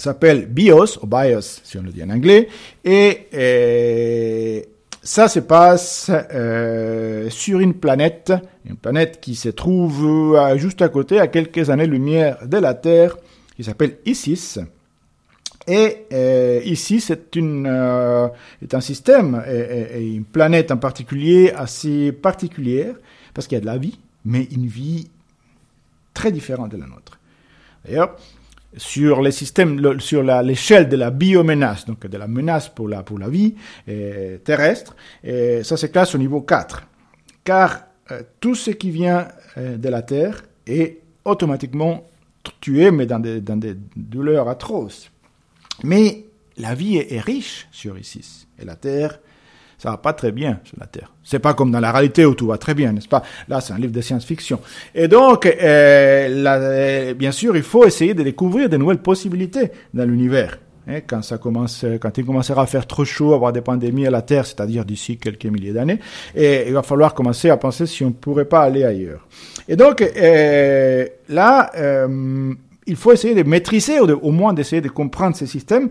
s'appelle 0.02 0.48
BIOS, 0.48 1.00
ou 1.02 1.08
BIOS 1.08 1.62
si 1.64 1.78
on 1.78 1.84
le 1.84 1.92
dit 1.92 2.04
en 2.04 2.10
anglais, 2.10 2.48
et 2.84 3.28
euh, 3.34 4.62
ça 5.02 5.28
se 5.28 5.40
passe 5.40 6.10
euh, 6.12 7.30
sur 7.30 7.60
une 7.60 7.76
planète, 7.76 8.34
une 8.66 8.76
planète 8.76 9.20
qui 9.22 9.36
se 9.36 9.50
trouve 9.50 10.36
euh, 10.36 10.58
juste 10.58 10.82
à 10.82 10.90
côté, 10.90 11.20
à 11.20 11.28
quelques 11.28 11.70
années-lumière 11.70 12.48
de 12.48 12.58
la 12.58 12.74
Terre, 12.74 13.16
qui 13.56 13.64
s'appelle 13.64 13.98
Isis. 14.06 14.60
Et 15.68 16.06
euh, 16.14 16.62
ici, 16.64 17.02
c'est 17.02 17.36
une 17.36 17.66
euh, 17.68 18.28
est 18.62 18.74
un 18.74 18.82
système 18.82 19.44
et, 19.48 19.98
et, 20.00 20.14
une 20.16 20.26
planète 20.26 20.72
en 20.72 20.78
particulier 20.78 21.52
assez 21.52 22.12
particulière 22.12 22.96
parce 23.34 23.48
qu'il 23.48 23.56
y 23.56 23.58
a 23.58 23.62
de 23.62 23.66
la 23.66 23.78
vie, 23.78 24.00
mais 24.26 24.44
une 24.52 24.68
vie 24.68 25.10
très 26.14 26.32
différente 26.32 26.72
de 26.72 26.78
la 26.78 26.86
nôtre. 26.86 27.20
D'ailleurs, 27.84 28.16
sur 28.78 29.22
les 29.22 29.32
systèmes, 29.32 30.00
sur 30.00 30.24
l'échelle 30.24 30.90
de 30.90 30.96
la 30.98 31.12
biomenace, 31.12 31.86
donc 31.86 32.06
de 32.06 32.18
la 32.18 32.28
menace 32.28 32.70
pour 32.70 32.88
la, 32.90 33.04
pour 33.04 33.20
la 33.20 33.30
vie 33.30 33.56
euh, 33.88 34.38
terrestre, 34.40 34.96
ça 35.24 35.78
se 35.78 35.86
classe 35.88 36.16
au 36.16 36.18
niveau 36.18 36.42
4. 36.42 36.84
Car 37.46 37.86
euh, 38.12 38.22
tout 38.40 38.54
ce 38.56 38.72
qui 38.72 38.92
vient 38.92 39.28
euh, 39.58 39.78
de 39.78 39.90
la 39.90 40.04
Terre 40.04 40.44
est 40.68 41.00
automatiquement 41.24 42.06
tué, 42.62 42.92
mais 42.92 43.08
dans 43.08 43.20
des, 43.20 43.42
dans 43.42 43.58
des 43.58 43.76
douleurs 43.96 44.48
atroces. 44.48 45.10
Mais 45.84 46.26
la 46.58 46.76
vie 46.76 46.98
est, 46.98 47.14
est 47.14 47.20
riche 47.20 47.68
sur 47.72 47.98
Isis, 47.98 48.48
et 48.60 48.66
la 48.66 48.76
Terre 48.76 49.20
ça 49.86 49.92
va 49.92 49.98
pas 49.98 50.14
très 50.14 50.32
bien 50.32 50.60
sur 50.64 50.78
la 50.80 50.88
Terre. 50.88 51.14
C'est 51.24 51.38
pas 51.38 51.54
comme 51.54 51.70
dans 51.70 51.80
la 51.80 51.92
réalité 51.92 52.26
où 52.26 52.34
tout 52.34 52.48
va 52.48 52.58
très 52.58 52.74
bien, 52.74 52.92
n'est-ce 52.92 53.08
pas? 53.08 53.22
Là, 53.48 53.62
c'est 53.62 53.72
un 53.72 53.78
livre 53.78 53.94
de 53.94 54.02
science-fiction. 54.02 54.60
Et 54.96 55.08
donc, 55.08 55.46
euh, 55.46 56.28
là, 56.28 57.14
bien 57.14 57.32
sûr, 57.32 57.56
il 57.56 57.62
faut 57.62 57.86
essayer 57.86 58.16
de 58.16 58.24
découvrir 58.24 58.68
de 58.68 58.78
nouvelles 58.78 58.98
possibilités 58.98 59.70
dans 59.94 60.06
l'univers. 60.06 60.58
Hein, 60.88 61.02
quand 61.06 61.22
ça 61.22 61.38
commence, 61.38 61.86
quand 62.02 62.18
il 62.18 62.26
commencera 62.26 62.64
à 62.64 62.66
faire 62.66 62.88
trop 62.88 63.06
chaud, 63.06 63.36
avoir 63.36 63.54
des 63.54 63.62
pandémies 63.62 64.08
à 64.08 64.10
la 64.10 64.24
Terre, 64.24 64.48
c'est-à-dire 64.48 64.86
d'ici 64.86 65.18
quelques 65.18 65.46
milliers 65.46 65.74
d'années, 65.74 66.00
il 66.36 66.74
va 66.74 66.82
falloir 66.82 67.14
commencer 67.14 67.52
à 67.52 67.58
penser 67.58 67.86
si 67.86 68.04
on 68.04 68.08
ne 68.08 68.14
pourrait 68.14 68.46
pas 68.46 68.62
aller 68.62 68.84
ailleurs. 68.84 69.28
Et 69.68 69.76
donc, 69.76 70.02
euh, 70.02 71.06
là, 71.30 71.70
euh, 71.78 72.54
il 72.88 72.96
faut 72.96 73.12
essayer 73.12 73.36
de 73.36 73.48
maîtriser, 73.48 74.00
ou 74.00 74.06
au 74.06 74.32
moins 74.32 74.54
d'essayer 74.54 74.82
de 74.82 74.90
comprendre 74.90 75.36
ces 75.36 75.46
systèmes 75.46 75.90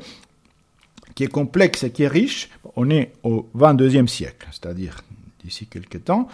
qui 1.14 1.24
est 1.24 1.28
complexe 1.28 1.84
et 1.84 1.90
qui 1.90 2.02
est 2.02 2.08
riche, 2.08 2.50
on 2.76 2.90
est 2.90 3.12
au 3.22 3.48
22e 3.56 4.06
siècle, 4.06 4.48
c'est-à-dire 4.50 5.00
d'ici 5.42 5.66
quelques 5.66 6.04
temps, 6.04 6.28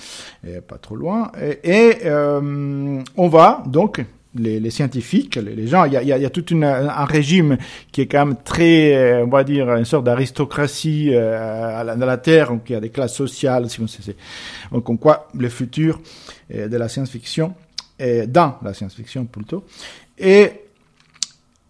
et 0.46 0.60
pas 0.60 0.78
trop 0.78 0.96
loin. 0.96 1.32
Et, 1.64 1.96
euh, 2.04 3.02
on 3.16 3.28
va 3.28 3.62
donc 3.66 4.04
les, 4.36 4.60
les, 4.60 4.70
scientifiques, 4.70 5.34
les, 5.36 5.66
gens, 5.66 5.84
il 5.84 5.92
y 5.92 5.96
a, 5.96 6.02
y 6.02 6.24
a, 6.24 6.30
tout 6.30 6.46
une, 6.46 6.62
un 6.62 7.04
régime 7.04 7.58
qui 7.90 8.02
est 8.02 8.06
quand 8.06 8.24
même 8.24 8.36
très, 8.44 8.94
euh, 8.94 9.24
on 9.24 9.28
va 9.28 9.42
dire, 9.42 9.74
une 9.74 9.84
sorte 9.84 10.04
d'aristocratie 10.04 11.10
euh, 11.12 11.96
dans 11.96 12.06
la 12.06 12.16
Terre, 12.18 12.50
donc 12.50 12.62
il 12.70 12.74
y 12.74 12.76
a 12.76 12.80
des 12.80 12.90
classes 12.90 13.16
sociales, 13.16 13.68
si 13.68 13.82
c'est, 13.88 14.16
donc 14.70 14.88
on 14.88 14.96
quoi 14.96 15.28
le 15.34 15.48
futur 15.48 16.00
euh, 16.54 16.68
de 16.68 16.76
la 16.76 16.88
science-fiction, 16.88 17.54
dans 18.28 18.56
la 18.62 18.72
science-fiction 18.72 19.26
plutôt, 19.26 19.62
et 20.16 20.52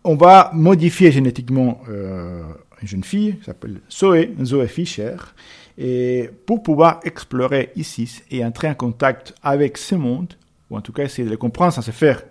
on 0.04 0.16
va 0.16 0.50
modifier 0.54 1.12
génétiquement 1.12 1.80
euh, 1.88 2.42
une 2.82 2.88
jeune 2.88 3.04
fille 3.04 3.36
qui 3.36 3.44
s'appelle 3.44 3.80
Zoé, 3.90 4.32
Zoé 4.42 4.68
Fischer, 4.68 5.16
et 5.78 6.30
pour 6.46 6.62
pouvoir 6.62 7.00
explorer 7.04 7.70
ici 7.76 8.22
et 8.30 8.44
entrer 8.44 8.68
en 8.68 8.74
contact 8.74 9.34
avec 9.42 9.78
ce 9.78 9.94
monde, 9.94 10.34
ou 10.70 10.76
en 10.76 10.80
tout 10.80 10.92
cas 10.92 11.04
essayer 11.04 11.24
de 11.24 11.30
le 11.30 11.36
comprendre 11.36 11.72
sans 11.72 11.82
se 11.82 11.90
faire 11.90 12.22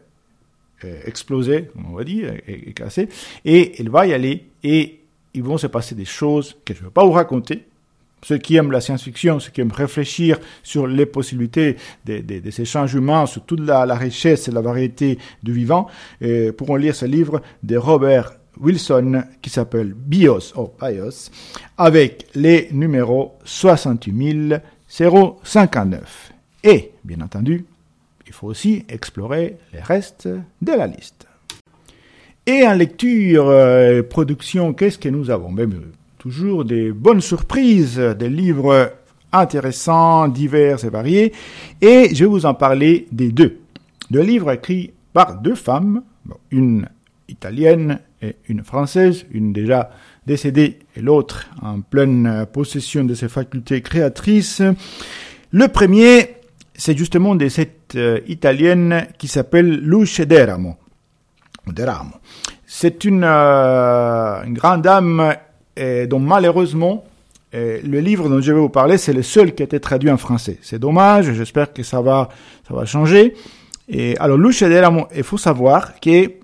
euh, 0.86 1.00
exploser, 1.06 1.66
comme 1.74 1.88
on 1.92 1.96
va 1.96 2.04
dire, 2.04 2.34
et, 2.48 2.74
casser, 2.74 3.10
et 3.46 3.80
elle 3.80 3.90
va 3.90 4.08
y 4.08 4.14
aller, 4.14 4.46
et 4.64 5.00
ils 5.34 5.44
vont 5.44 5.58
se 5.58 5.68
passer 5.68 5.96
des 5.96 6.06
choses 6.06 6.56
que 6.66 6.74
je 6.74 6.80
ne 6.80 6.86
vais 6.86 6.92
pas 6.92 7.04
vous 7.04 7.12
raconter, 7.12 7.66
ceux 8.24 8.38
qui 8.38 8.56
aiment 8.56 8.72
la 8.72 8.82
science-fiction, 8.82 9.40
ceux 9.40 9.52
qui 9.52 9.62
aiment 9.62 9.72
réfléchir 9.72 10.40
sur 10.62 10.88
les 10.88 11.06
possibilités 11.06 11.78
de, 12.06 12.20
de, 12.20 12.40
de 12.40 12.52
ces 12.52 12.66
changements, 12.66 13.26
sur 13.26 13.44
toute 13.46 13.62
la, 13.62 13.86
la, 13.86 13.96
richesse 13.96 14.48
et 14.48 14.52
la 14.52 14.62
variété 14.62 15.18
du 15.42 15.54
vivant, 15.54 15.88
euh, 16.22 16.52
pourront 16.52 16.76
lire 16.76 16.96
ce 16.96 17.06
livre 17.06 17.42
de 17.64 17.78
Robert 17.78 18.34
Wilson 18.60 19.24
qui 19.42 19.50
s'appelle 19.50 19.94
BIOS, 19.94 20.54
oh, 20.56 20.74
BIOS, 20.80 21.30
avec 21.78 22.28
les 22.36 22.70
numéros 22.72 23.34
68 23.44 24.56
059. 24.88 26.34
Et, 26.64 26.92
bien 27.04 27.22
entendu, 27.22 27.66
il 28.28 28.34
faut 28.34 28.48
aussi 28.48 28.86
explorer 28.90 29.58
les 29.74 29.82
restes 29.82 30.28
de 30.62 30.72
la 30.72 30.88
liste. 30.88 31.28
Et 32.46 32.66
en 32.66 32.74
lecture, 32.74 33.48
euh, 33.48 34.02
production, 34.04 34.74
qu'est-ce 34.74 34.98
que 34.98 35.10
nous 35.10 35.30
avons? 35.30 35.52
Même 35.52 35.92
toujours 36.18 36.66
des 36.66 36.92
bonnes 36.92 37.22
surprises, 37.22 37.98
des 37.98 38.30
livres 38.30 38.94
intéressants, 39.32 40.28
divers 40.28 40.84
et 40.84 40.90
variés. 40.90 41.34
Et 41.82 42.14
je 42.14 42.24
vais 42.24 42.30
vous 42.30 42.46
en 42.46 42.54
parler 42.54 43.08
des 43.12 43.32
deux. 43.32 43.60
Deux 44.10 44.22
livres 44.22 44.52
écrits 44.52 44.92
par 45.14 45.40
deux 45.40 45.56
femmes, 45.56 46.02
une 46.52 46.88
italienne 47.28 48.00
et 48.22 48.36
une 48.48 48.64
française, 48.64 49.26
une 49.32 49.54
déjà 49.54 49.92
décédée 50.26 50.80
et 50.96 51.02
l'autre 51.02 51.48
en 51.62 51.82
pleine 51.82 52.46
possession 52.52 53.04
de 53.04 53.14
ses 53.14 53.30
facultés 53.30 53.82
créatrices. 53.82 54.62
Le 55.52 55.68
premier, 55.68 56.36
c'est 56.76 56.98
justement 56.98 57.36
de 57.36 57.48
cette 57.50 57.96
euh, 57.96 58.20
italienne 58.28 59.08
qui 59.18 59.28
s'appelle 59.28 59.80
Luce 59.82 60.22
Deramo. 60.22 60.76
Deramo. 61.68 62.14
C'est 62.66 63.06
une, 63.06 63.24
euh, 63.24 64.44
une 64.44 64.54
grande 64.54 64.82
dame 64.82 65.36
et 65.76 66.08
dont 66.08 66.20
malheureusement, 66.20 67.06
le 67.52 68.00
livre 68.00 68.30
dont 68.30 68.42
je 68.42 68.52
vais 68.52 68.60
vous 68.60 68.70
parler, 68.70 68.98
c'est 68.98 69.14
le 69.14 69.24
seul 69.24 69.56
qui 69.56 69.64
a 69.64 69.66
été 69.66 69.80
traduit 69.80 70.12
en 70.12 70.18
français. 70.18 70.60
C'est 70.62 70.78
dommage, 70.78 71.32
j'espère 71.34 71.74
que 71.74 71.82
ça 71.82 72.02
va, 72.02 72.30
ça 72.68 72.76
va 72.76 72.86
changer. 72.86 73.34
Et 73.88 74.16
alors, 74.20 74.38
Luce 74.38 74.62
Deramo, 74.62 75.08
il 75.16 75.24
faut 75.24 75.38
savoir 75.38 76.00
que 76.00 76.39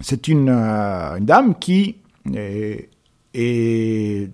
c'est 0.00 0.28
une, 0.28 0.48
euh, 0.48 1.16
une, 1.16 1.24
dame 1.24 1.58
qui 1.58 1.96
est, 2.34 2.88
est 3.34 4.30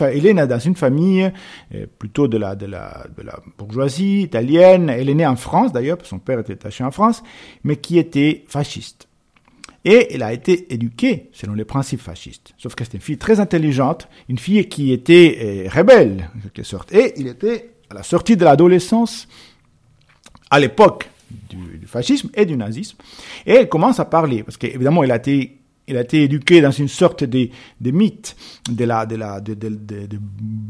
elle 0.00 0.26
est 0.26 0.34
née 0.34 0.46
dans 0.46 0.58
une 0.58 0.76
famille 0.76 1.30
euh, 1.74 1.86
plutôt 1.98 2.28
de 2.28 2.36
la, 2.36 2.54
de, 2.54 2.66
la, 2.66 3.06
de 3.16 3.22
la 3.22 3.40
bourgeoisie 3.58 4.22
italienne. 4.22 4.90
Elle 4.90 5.08
est 5.08 5.14
née 5.14 5.26
en 5.26 5.36
France 5.36 5.72
d'ailleurs, 5.72 5.98
son 6.02 6.18
père 6.18 6.38
était 6.38 6.54
attaché 6.54 6.84
en 6.84 6.90
France, 6.90 7.22
mais 7.64 7.76
qui 7.76 7.98
était 7.98 8.44
fasciste. 8.48 9.08
Et 9.84 10.14
elle 10.14 10.22
a 10.22 10.32
été 10.32 10.72
éduquée 10.72 11.30
selon 11.32 11.54
les 11.54 11.64
principes 11.64 12.00
fascistes. 12.00 12.54
Sauf 12.56 12.74
que 12.74 12.84
c'était 12.84 12.98
une 12.98 13.02
fille 13.02 13.18
très 13.18 13.40
intelligente, 13.40 14.08
une 14.28 14.38
fille 14.38 14.68
qui 14.68 14.92
était 14.92 15.38
euh, 15.66 15.68
rebelle, 15.68 16.30
en 16.36 16.40
quelque 16.40 16.62
sorte. 16.62 16.92
Et 16.94 17.14
il 17.16 17.26
était 17.26 17.70
à 17.90 17.94
la 17.94 18.04
sortie 18.04 18.36
de 18.36 18.44
l'adolescence, 18.44 19.26
à 20.50 20.60
l'époque 20.60 21.10
du, 21.48 21.86
fascisme 21.86 22.30
et 22.34 22.46
du 22.46 22.56
nazisme. 22.56 22.96
Et 23.46 23.52
elle 23.52 23.68
commence 23.68 24.00
à 24.00 24.04
parler, 24.04 24.42
parce 24.42 24.56
qu'évidemment, 24.56 25.02
elle 25.02 25.12
a 25.12 25.16
été 25.16 25.58
elle 25.88 25.96
a 25.96 26.02
été 26.02 26.22
éduquée 26.22 26.60
dans 26.60 26.70
une 26.70 26.86
sorte 26.86 27.24
de, 27.24 27.48
de 27.80 27.90
mythe 27.90 28.36
de 28.70 28.84
la, 28.84 29.04
de, 29.04 29.16
la, 29.16 29.40
de, 29.40 29.54
de, 29.54 30.18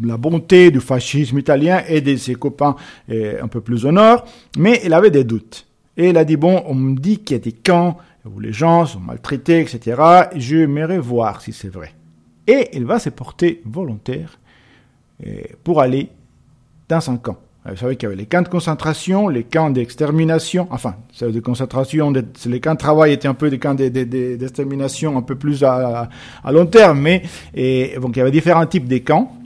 la 0.02 0.16
bonté 0.16 0.71
du 0.71 0.81
fascisme 0.81 1.38
italien 1.38 1.83
et 1.87 2.00
de 2.00 2.16
ses 2.16 2.35
copains 2.35 2.76
euh, 3.11 3.42
un 3.42 3.47
peu 3.47 3.61
plus 3.61 3.85
au 3.85 3.92
nord, 3.92 4.25
mais 4.57 4.81
elle 4.83 4.95
avait 4.95 5.11
des 5.11 5.25
doutes. 5.25 5.66
Et 5.98 6.09
elle 6.09 6.16
a 6.16 6.25
dit, 6.25 6.37
bon, 6.37 6.62
on 6.66 6.75
me 6.75 6.98
dit 6.98 7.18
qu'il 7.18 7.37
y 7.37 7.40
a 7.40 7.42
des 7.42 7.53
camps 7.53 7.98
où 8.25 8.40
les 8.40 8.53
gens 8.53 8.87
sont 8.87 9.01
maltraités, 9.01 9.61
etc. 9.61 10.01
Je 10.37 10.64
m'aimerais 10.64 10.98
voir 10.98 11.42
si 11.42 11.53
c'est 11.53 11.68
vrai. 11.68 11.92
Et 12.46 12.70
il 12.72 12.85
va 12.87 12.98
se 12.98 13.11
porter 13.11 13.61
volontaire 13.64 14.38
euh, 15.27 15.42
pour 15.62 15.81
aller 15.81 16.09
dans 16.88 17.11
un 17.11 17.16
camp. 17.16 17.38
Vous 17.64 17.77
savez 17.77 17.94
qu'il 17.94 18.09
y 18.09 18.12
avait 18.12 18.20
les 18.20 18.27
camps 18.27 18.42
de 18.42 18.48
concentration, 18.48 19.29
les 19.29 19.44
camps 19.44 19.70
d'extermination, 19.70 20.66
enfin, 20.70 20.96
celles 21.12 21.33
de 21.33 21.38
concentration, 21.38 22.12
les 22.46 22.61
camps 22.61 22.75
de 22.75 22.79
travail 22.79 23.12
étaient 23.12 23.29
un 23.29 23.35
peu 23.35 23.51
des 23.51 23.61
camps 23.61 23.75
d'extermination 23.75 25.16
un 25.16 25.22
peu 25.22 25.37
plus 25.37 25.62
à, 25.62 26.09
à, 26.42 26.53
long 26.53 26.66
terme, 26.66 27.01
mais 27.01 27.22
et, 27.55 27.94
donc 28.01 28.16
il 28.16 28.18
y 28.18 28.22
avait 28.22 28.33
différents 28.33 28.66
types 28.66 28.88
de 28.88 28.98
camps. 28.98 29.37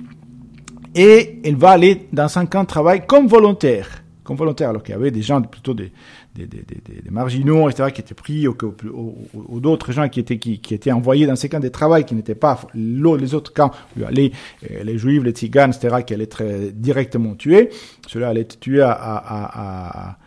Et 0.95 1.41
il 1.45 1.57
va 1.57 1.73
aller 1.73 2.09
dans 2.11 2.39
un 2.39 2.47
camp 2.47 2.63
de 2.63 2.69
travail 2.69 3.07
comme 3.07 3.27
volontaire. 3.27 4.03
Comme 4.27 4.37
volontaire, 4.37 4.71
alors 4.71 4.83
qu'il 4.83 4.93
y 4.93 4.99
avait 4.99 5.11
des 5.11 5.23
gens 5.23 5.41
plutôt 5.41 5.73
des, 5.73 5.93
des, 6.35 6.47
des, 6.47 6.63
des, 6.63 7.03
des, 7.03 7.11
marginaux, 7.11 7.71
etc., 7.71 7.91
qui 7.95 8.01
étaient 8.01 8.15
pris, 8.15 8.47
ou, 8.49 9.61
d'autres 9.61 9.93
gens 9.93 10.09
qui 10.09 10.21
étaient, 10.21 10.39
qui, 10.39 10.59
qui, 10.59 10.75
étaient 10.75 10.93
envoyés 10.93 11.27
dans 11.27 11.37
ces 11.37 11.49
camps 11.49 11.61
de 11.61 11.69
travail, 11.69 12.05
qui 12.05 12.15
n'étaient 12.15 12.35
pas 12.35 12.61
les 12.75 13.35
autres 13.35 13.53
camps, 13.53 13.71
les, 14.11 14.33
euh, 14.71 14.83
les 14.83 14.99
juifs, 14.99 15.23
les 15.23 15.33
tziganes, 15.33 15.71
etc., 15.71 16.03
qui 16.05 16.15
allaient 16.15 16.25
être 16.25 16.43
directement 16.73 17.35
tués. 17.35 17.71
Ceux-là 18.09 18.29
allaient 18.29 18.41
être 18.41 18.59
tués 18.59 18.83
à, 18.83 18.93
à, 18.93 20.19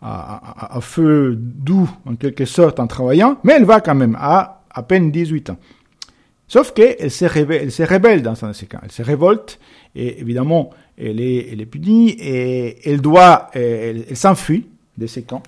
à, 0.00 0.80
feu 0.80 1.36
doux, 1.38 1.88
en 2.06 2.16
quelque 2.16 2.46
sorte, 2.46 2.80
en 2.80 2.86
travaillant, 2.86 3.38
mais 3.44 3.52
elle 3.52 3.64
va 3.64 3.80
quand 3.80 3.94
même 3.94 4.16
à 4.18 4.62
à 4.74 4.82
peine 4.82 5.10
18 5.10 5.50
ans. 5.50 5.58
Sauf 6.48 6.72
qu'elle 6.74 7.10
se 7.10 7.24
elle 7.24 7.72
se 7.72 7.82
rébelle 7.82 8.22
dans 8.22 8.34
ces 8.34 8.66
camps, 8.66 8.80
elle 8.82 8.92
se 8.92 9.02
révolte, 9.02 9.58
et 9.94 10.20
évidemment, 10.20 10.70
elle 10.98 11.20
est, 11.20 11.52
elle 11.52 11.66
punie, 11.66 12.10
et 12.10 12.88
elle 12.88 13.00
doit, 13.00 13.50
elle, 13.54 14.04
elle 14.08 14.16
s'enfuit, 14.16 14.66
de 14.96 15.06
ces 15.06 15.22
camps. 15.22 15.42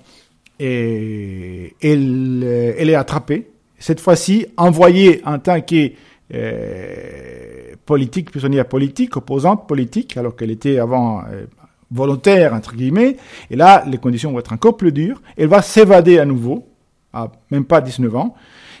Et 0.59 1.75
elle, 1.81 2.41
euh, 2.43 2.73
elle 2.77 2.89
est 2.89 2.95
attrapée, 2.95 3.47
cette 3.77 3.99
fois-ci 3.99 4.47
envoyée 4.57 5.21
en 5.25 5.39
tant 5.39 5.61
que 5.61 5.91
euh, 6.33 7.75
politique, 7.85 8.31
prisonnière 8.31 8.67
politique, 8.67 9.17
opposante 9.17 9.67
politique, 9.67 10.17
alors 10.17 10.35
qu'elle 10.35 10.51
était 10.51 10.79
avant 10.79 11.23
euh, 11.25 11.45
volontaire, 11.91 12.53
entre 12.53 12.75
guillemets. 12.75 13.17
Et 13.51 13.55
là, 13.55 13.83
les 13.87 13.97
conditions 13.97 14.31
vont 14.31 14.39
être 14.39 14.53
encore 14.53 14.77
plus 14.77 14.91
dures. 14.91 15.21
Elle 15.37 15.49
va 15.49 15.61
s'évader 15.61 16.19
à 16.19 16.25
nouveau, 16.25 16.67
à 17.13 17.31
même 17.51 17.65
pas 17.65 17.81
19 17.81 18.15
ans. 18.15 18.35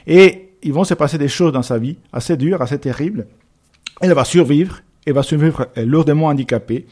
Et 0.07 0.49
ils 0.63 0.73
vont 0.73 0.83
se 0.83 0.93
passer 0.93 1.17
des 1.17 1.27
choses 1.27 1.51
dans 1.51 1.61
sa 1.61 1.77
vie 1.77 1.97
assez 2.11 2.37
dures, 2.37 2.61
assez 2.61 2.79
terribles. 2.79 3.27
Elle 4.01 4.13
va 4.13 4.25
survivre 4.25 4.81
elle 5.05 5.13
va 5.13 5.23
survivre 5.23 5.67
lourdement 5.77 6.27
handicapée 6.27 6.85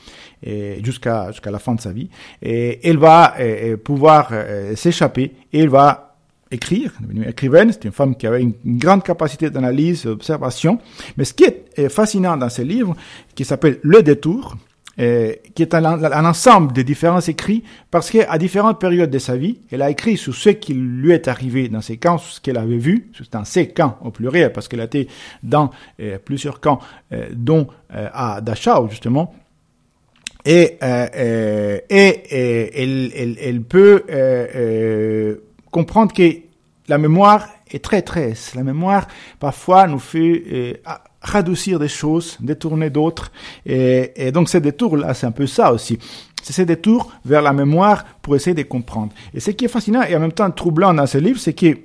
jusqu'à 0.81 1.31
jusqu'à 1.31 1.51
la 1.51 1.59
fin 1.59 1.75
de 1.75 1.81
sa 1.81 1.91
vie. 1.91 2.09
Et 2.41 2.87
elle 2.87 2.97
va 2.97 3.35
euh, 3.39 3.77
pouvoir 3.77 4.29
euh, 4.31 4.75
s'échapper 4.75 5.31
et 5.51 5.59
elle 5.59 5.69
va 5.69 6.15
écrire, 6.51 6.93
devenir 7.01 7.27
écrivaine. 7.27 7.71
C'est 7.71 7.85
une 7.85 7.91
femme 7.91 8.15
qui 8.15 8.27
avait 8.27 8.41
une 8.41 8.53
grande 8.65 9.03
capacité 9.03 9.49
d'analyse, 9.49 10.03
d'observation. 10.03 10.79
Mais 11.17 11.25
ce 11.25 11.33
qui 11.33 11.45
est 11.45 11.89
fascinant 11.89 12.37
dans 12.37 12.49
ce 12.49 12.61
livre, 12.61 12.95
qui 13.33 13.43
s'appelle 13.43 13.79
Le 13.81 14.03
Détour, 14.03 14.55
euh, 14.99 15.33
qui 15.55 15.63
est 15.63 15.73
un, 15.73 16.25
ensemble 16.25 16.71
de 16.71 16.83
différents 16.83 17.19
écrits, 17.19 17.63
parce 17.89 18.11
qu'à 18.11 18.37
différentes 18.37 18.79
périodes 18.79 19.09
de 19.09 19.17
sa 19.17 19.35
vie, 19.35 19.59
elle 19.71 19.81
a 19.81 19.89
écrit 19.89 20.17
sur 20.17 20.35
ce 20.35 20.49
qui 20.49 20.75
lui 20.75 21.11
est 21.11 21.27
arrivé 21.27 21.67
dans 21.67 21.81
ces 21.81 21.97
camps, 21.97 22.19
sur 22.19 22.33
ce 22.33 22.41
qu'elle 22.41 22.57
avait 22.59 22.77
vu, 22.77 23.09
dans 23.31 23.43
ces 23.43 23.69
camps 23.69 23.97
au 24.03 24.11
pluriel, 24.11 24.53
parce 24.53 24.67
qu'elle 24.67 24.81
a 24.81 24.83
été 24.83 25.07
dans 25.41 25.71
euh, 25.99 26.19
plusieurs 26.23 26.59
camps, 26.59 26.79
euh, 27.11 27.27
dont 27.33 27.67
euh, 27.95 28.07
à 28.13 28.41
Dachau, 28.41 28.87
justement, 28.89 29.33
et, 30.45 30.77
et, 30.81 31.83
et 31.89 32.83
elle, 32.83 33.11
elle, 33.15 33.37
elle, 33.41 33.61
peut 33.61 34.03
comprendre 35.71 36.13
que 36.13 36.29
la 36.87 36.97
mémoire 36.99 37.47
est 37.71 37.83
très 37.83 38.01
très, 38.01 38.33
la 38.53 38.63
mémoire 38.63 39.07
parfois 39.39 39.87
nous 39.87 39.99
fait 39.99 40.81
radoucir 41.23 41.79
des 41.79 41.87
choses, 41.87 42.37
détourner 42.41 42.89
d'autres. 42.89 43.31
Et, 43.65 44.31
donc 44.31 44.49
ces 44.49 44.59
détours-là, 44.59 45.13
c'est 45.13 45.25
un 45.25 45.31
peu 45.31 45.47
ça 45.47 45.73
aussi. 45.73 45.97
C'est 46.43 46.53
ces 46.53 46.65
détours 46.65 47.11
vers 47.23 47.41
la 47.41 47.53
mémoire 47.53 48.05
pour 48.21 48.35
essayer 48.35 48.53
de 48.53 48.63
comprendre. 48.63 49.13
Et 49.33 49.39
ce 49.39 49.51
qui 49.51 49.65
est 49.65 49.69
fascinant 49.69 50.03
et 50.03 50.15
en 50.15 50.19
même 50.19 50.33
temps 50.33 50.51
troublant 50.51 50.93
dans 50.93 51.07
ce 51.07 51.17
livre, 51.17 51.39
c'est 51.39 51.53
que 51.53 51.77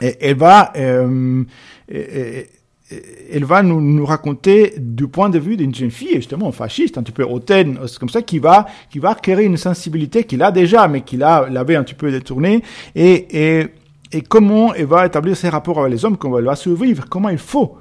elle 0.00 0.36
va, 0.36 0.72
euh, 0.76 1.44
elle 1.88 3.44
va 3.44 3.62
nous, 3.62 4.04
raconter 4.04 4.74
du 4.78 5.08
point 5.08 5.30
de 5.30 5.38
vue 5.38 5.56
d'une 5.56 5.74
jeune 5.74 5.90
fille, 5.90 6.16
justement 6.16 6.52
fasciste, 6.52 6.98
un 6.98 7.02
petit 7.02 7.12
peu 7.12 7.24
hautaine, 7.24 7.78
comme 7.98 8.08
ça, 8.08 8.22
qui 8.22 8.38
va, 8.38 8.66
qui 8.90 8.98
va 8.98 9.10
acquérir 9.10 9.46
une 9.46 9.56
sensibilité 9.56 10.24
qu'il 10.24 10.42
a 10.42 10.50
déjà, 10.52 10.88
mais 10.88 11.00
qu'il 11.02 11.22
a, 11.22 11.48
l'avait 11.48 11.76
un 11.76 11.84
petit 11.84 11.94
peu 11.94 12.10
détournée, 12.10 12.62
et, 12.94 13.60
et, 13.60 13.66
et 14.12 14.20
comment 14.22 14.74
elle 14.74 14.86
va 14.86 15.06
établir 15.06 15.36
ses 15.36 15.48
rapports 15.48 15.80
avec 15.80 15.92
les 15.92 16.04
hommes, 16.04 16.16
comment 16.16 16.38
elle 16.38 16.44
va 16.44 16.56
survivre, 16.56 17.06
comment 17.08 17.28
il 17.30 17.38
faut. 17.38 17.78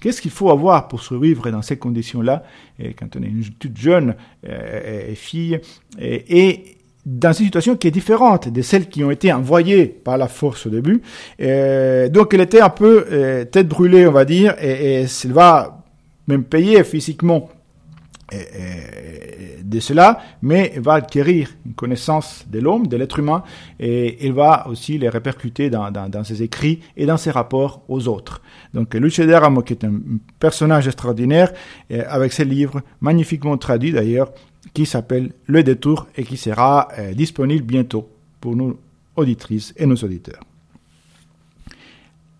Qu'est-ce 0.00 0.20
qu'il 0.20 0.30
faut 0.30 0.50
avoir 0.50 0.88
pour 0.88 1.02
survivre 1.02 1.50
dans 1.50 1.62
ces 1.62 1.76
conditions-là, 1.76 2.44
quand 2.98 3.16
on 3.16 3.22
est 3.22 3.28
une 3.28 3.44
toute 3.58 3.76
jeune 3.76 4.14
euh, 4.48 5.14
fille, 5.14 5.60
et, 5.98 6.76
dans 7.06 7.32
une 7.32 7.44
situation 7.44 7.76
qui 7.76 7.86
est 7.86 7.92
différente 7.92 8.48
de 8.48 8.62
celles 8.62 8.88
qui 8.88 9.04
ont 9.04 9.12
été 9.12 9.32
envoyées 9.32 9.86
par 9.86 10.18
la 10.18 10.26
force 10.26 10.66
au 10.66 10.70
début. 10.70 11.02
Donc 11.38 12.34
elle 12.34 12.40
était 12.40 12.60
un 12.60 12.68
peu 12.68 13.46
tête 13.52 13.68
brûlée, 13.68 14.08
on 14.08 14.12
va 14.12 14.24
dire, 14.24 14.56
et, 14.60 15.02
et 15.02 15.06
elle 15.24 15.32
va 15.32 15.84
même 16.26 16.42
payer 16.42 16.82
physiquement 16.82 17.48
de 18.32 19.80
cela, 19.80 20.20
mais 20.42 20.74
va 20.78 20.94
acquérir 20.94 21.50
une 21.64 21.74
connaissance 21.74 22.44
de 22.50 22.58
l'homme, 22.58 22.86
de 22.88 22.96
l'être 22.96 23.18
humain, 23.18 23.44
et 23.78 24.26
elle 24.26 24.32
va 24.32 24.66
aussi 24.68 24.98
les 24.98 25.08
répercuter 25.08 25.70
dans, 25.70 26.24
ses 26.24 26.42
écrits 26.42 26.80
et 26.96 27.06
dans 27.06 27.16
ses 27.16 27.30
rapports 27.30 27.82
aux 27.88 28.08
autres. 28.08 28.42
Donc 28.74 28.94
Luce 28.94 29.20
Deramo, 29.20 29.62
qui 29.62 29.74
est 29.74 29.84
un 29.84 30.00
personnage 30.40 30.86
extraordinaire, 30.88 31.52
avec 32.08 32.32
ses 32.32 32.44
livres, 32.44 32.80
magnifiquement 33.00 33.56
traduits 33.56 33.92
d'ailleurs, 33.92 34.32
qui 34.72 34.86
s'appelle 34.86 35.32
Le 35.46 35.62
Détour 35.62 36.06
et 36.16 36.24
qui 36.24 36.36
sera 36.36 36.88
euh, 36.98 37.14
disponible 37.14 37.64
bientôt 37.64 38.08
pour 38.40 38.56
nos 38.56 38.78
auditrices 39.16 39.72
et 39.76 39.86
nos 39.86 39.96
auditeurs. 39.96 40.40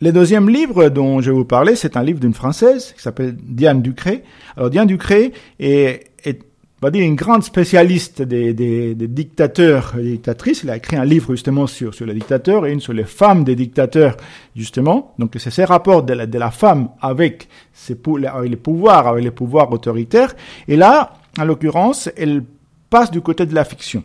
Le 0.02 0.12
deuxième 0.12 0.50
livre 0.50 0.90
dont 0.90 1.22
je 1.22 1.30
vais 1.30 1.36
vous 1.36 1.46
parler, 1.46 1.74
c'est 1.74 1.96
un 1.96 2.02
livre 2.02 2.20
d'une 2.20 2.34
Française 2.34 2.92
qui 2.94 3.00
s'appelle 3.00 3.34
Diane 3.34 3.80
Ducré. 3.80 4.24
Alors 4.54 4.68
Diane 4.68 4.86
Ducré 4.86 5.32
est, 5.58 6.10
est 6.22 6.42
va 6.82 6.90
dire, 6.90 7.02
une 7.02 7.14
grande 7.14 7.42
spécialiste 7.42 8.20
des, 8.20 8.52
des, 8.52 8.94
dictateurs 8.94 9.94
et 9.98 10.02
dictatrices. 10.02 10.64
Elle 10.64 10.70
a 10.70 10.76
écrit 10.76 10.96
un 10.96 11.04
livre 11.06 11.30
justement 11.30 11.66
sur, 11.66 11.94
sur 11.94 12.04
les 12.04 12.12
dictateurs 12.12 12.66
et 12.66 12.72
une 12.72 12.80
sur 12.80 12.92
les 12.92 13.04
femmes 13.04 13.42
des 13.42 13.56
dictateurs, 13.56 14.18
justement. 14.54 15.14
Donc 15.18 15.34
c'est 15.38 15.50
ces 15.50 15.64
rapports 15.64 16.02
de 16.02 16.12
la, 16.12 16.50
femme 16.50 16.90
avec, 17.00 17.48
avec 17.88 18.50
les 18.50 18.56
pouvoirs, 18.56 19.06
avec 19.06 19.24
les 19.24 19.30
pouvoirs 19.30 19.72
autoritaires. 19.72 20.34
Et 20.68 20.76
là, 20.76 21.14
en 21.38 21.44
l'occurrence, 21.44 22.10
elle 22.18 22.44
passe 22.90 23.10
du 23.10 23.22
côté 23.22 23.46
de 23.46 23.54
la 23.54 23.64
fiction. 23.64 24.04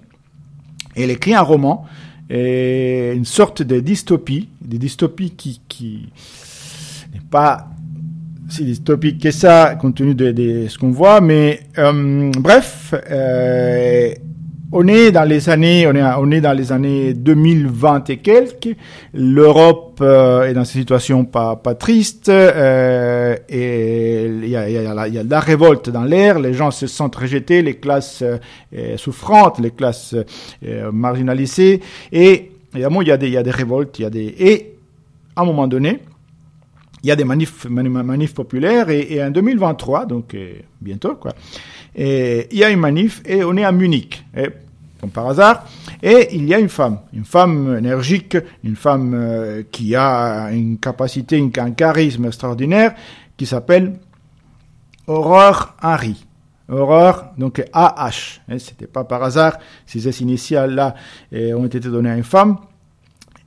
elle 0.95 1.11
écrit 1.11 1.35
un 1.35 1.41
roman, 1.41 1.85
une 2.31 3.25
sorte 3.25 3.61
de 3.61 3.79
dystopie, 3.79 4.49
des 4.61 4.77
dystopies 4.77 5.31
qui, 5.31 5.61
qui 5.67 6.09
n'est 7.13 7.21
pas 7.29 7.67
si 8.51 8.65
dystopique 8.65 9.21
que 9.21 9.31
ça, 9.31 9.75
compte 9.79 9.95
tenu 9.95 10.13
de, 10.13 10.67
ce 10.67 10.77
qu'on 10.77 10.91
voit, 10.91 11.21
mais 11.21 11.61
euh, 11.77 12.31
bref, 12.37 12.93
euh, 13.09 14.13
on 14.73 14.87
est 14.87 15.11
dans 15.11 15.25
les 15.27 15.49
années, 15.49 15.85
on 15.87 16.31
est, 16.31 16.41
dans 16.41 16.53
les 16.53 16.71
années 16.71 17.13
2020 17.13 18.09
et 18.09 18.17
quelques. 18.17 18.75
L'Europe 19.13 19.99
euh, 20.01 20.43
est 20.43 20.53
dans 20.53 20.61
une 20.61 20.65
situation 20.65 21.25
pas, 21.25 21.57
triste. 21.77 22.29
Euh, 22.29 23.35
et 23.49 24.25
il 24.25 24.47
y 24.47 24.55
a, 24.55 25.23
de 25.23 25.29
la 25.29 25.39
révolte 25.41 25.89
dans 25.89 26.03
l'air. 26.03 26.39
Les 26.39 26.53
gens 26.53 26.71
se 26.71 26.87
sentent 26.87 27.17
rejetés, 27.17 27.61
les 27.61 27.75
classes 27.75 28.23
euh, 28.23 28.97
souffrantes, 28.97 29.59
les 29.59 29.71
classes 29.71 30.15
euh, 30.65 30.91
marginalisées. 30.91 31.81
Et 32.13 32.51
évidemment, 32.73 33.01
il 33.01 33.09
y 33.09 33.11
a 33.11 33.17
des, 33.17 33.51
révoltes, 33.51 33.99
il 33.99 34.03
y 34.03 34.05
a 34.05 34.09
des 34.09 34.35
et 34.39 34.75
à 35.35 35.41
un 35.41 35.45
moment 35.45 35.67
donné, 35.67 35.99
il 37.03 37.07
y 37.07 37.11
a 37.11 37.15
des 37.17 37.25
manifs, 37.25 37.65
manifs, 37.65 38.33
populaires. 38.33 38.89
Et, 38.89 39.15
et 39.15 39.23
en 39.23 39.31
2023, 39.31 40.05
donc 40.05 40.35
bientôt 40.79 41.15
quoi. 41.15 41.33
Et 41.95 42.47
il 42.51 42.57
y 42.57 42.63
a 42.63 42.69
une 42.69 42.79
manif 42.79 43.21
et 43.25 43.43
on 43.43 43.55
est 43.57 43.63
à 43.63 43.71
Munich. 43.71 44.23
Comme 44.99 45.09
par 45.09 45.27
hasard, 45.27 45.65
et 46.03 46.35
il 46.35 46.45
y 46.45 46.53
a 46.53 46.59
une 46.59 46.69
femme, 46.69 46.99
une 47.11 47.25
femme 47.25 47.75
énergique, 47.75 48.37
une 48.63 48.75
femme 48.75 49.15
euh, 49.15 49.63
qui 49.71 49.95
a 49.95 50.51
une 50.51 50.77
capacité, 50.77 51.43
un 51.57 51.71
charisme 51.71 52.25
extraordinaire, 52.25 52.93
qui 53.35 53.47
s'appelle 53.47 53.93
Aurore 55.07 55.75
Henry. 55.81 56.23
Aurore, 56.69 57.33
donc 57.37 57.63
AH. 57.73 58.41
Hein, 58.47 58.59
C'était 58.59 58.85
pas 58.85 59.03
par 59.03 59.23
hasard 59.23 59.57
si 59.87 59.99
ces 59.99 60.21
initiales-là 60.21 60.93
ont 61.33 61.65
été 61.65 61.79
données 61.79 62.11
à 62.11 62.15
une 62.15 62.23
femme. 62.23 62.57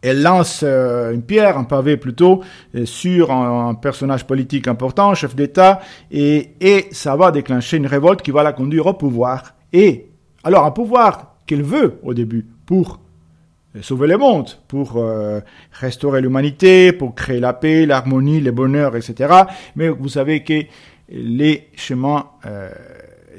Elle 0.04 0.22
lance 0.22 0.60
euh, 0.62 1.14
une 1.14 1.22
pierre, 1.22 1.56
un 1.56 1.64
pavé 1.64 1.96
plutôt, 1.96 2.42
euh, 2.74 2.84
sur 2.84 3.30
un, 3.32 3.74
personnage 3.74 4.26
politique 4.26 4.68
important, 4.68 5.14
chef 5.14 5.34
d'État, 5.34 5.80
et, 6.10 6.50
ça 6.92 7.16
va 7.16 7.30
déclencher 7.30 7.78
une 7.78 7.86
révolte 7.86 8.20
qui 8.20 8.30
va 8.30 8.42
la 8.42 8.52
conduire 8.52 8.86
au 8.86 8.92
pouvoir. 8.92 9.54
Et 9.72 10.10
alors 10.44 10.66
un 10.66 10.70
pouvoir 10.72 11.36
qu'elle 11.46 11.62
veut 11.62 11.98
au 12.02 12.12
début 12.12 12.46
pour 12.66 13.00
euh, 13.74 13.80
sauver 13.80 14.06
le 14.06 14.18
monde, 14.18 14.50
pour 14.68 15.02
restaurer 15.72 16.20
l'humanité, 16.20 16.92
pour 16.92 17.14
créer 17.14 17.40
la 17.40 17.54
paix, 17.54 17.86
l'harmonie, 17.86 18.40
le 18.40 18.52
bonheur, 18.52 18.96
etc. 18.96 19.32
Mais 19.74 19.88
vous 19.88 20.10
savez 20.10 20.44
que 20.44 20.64
les 21.08 21.68
chemins 21.76 22.26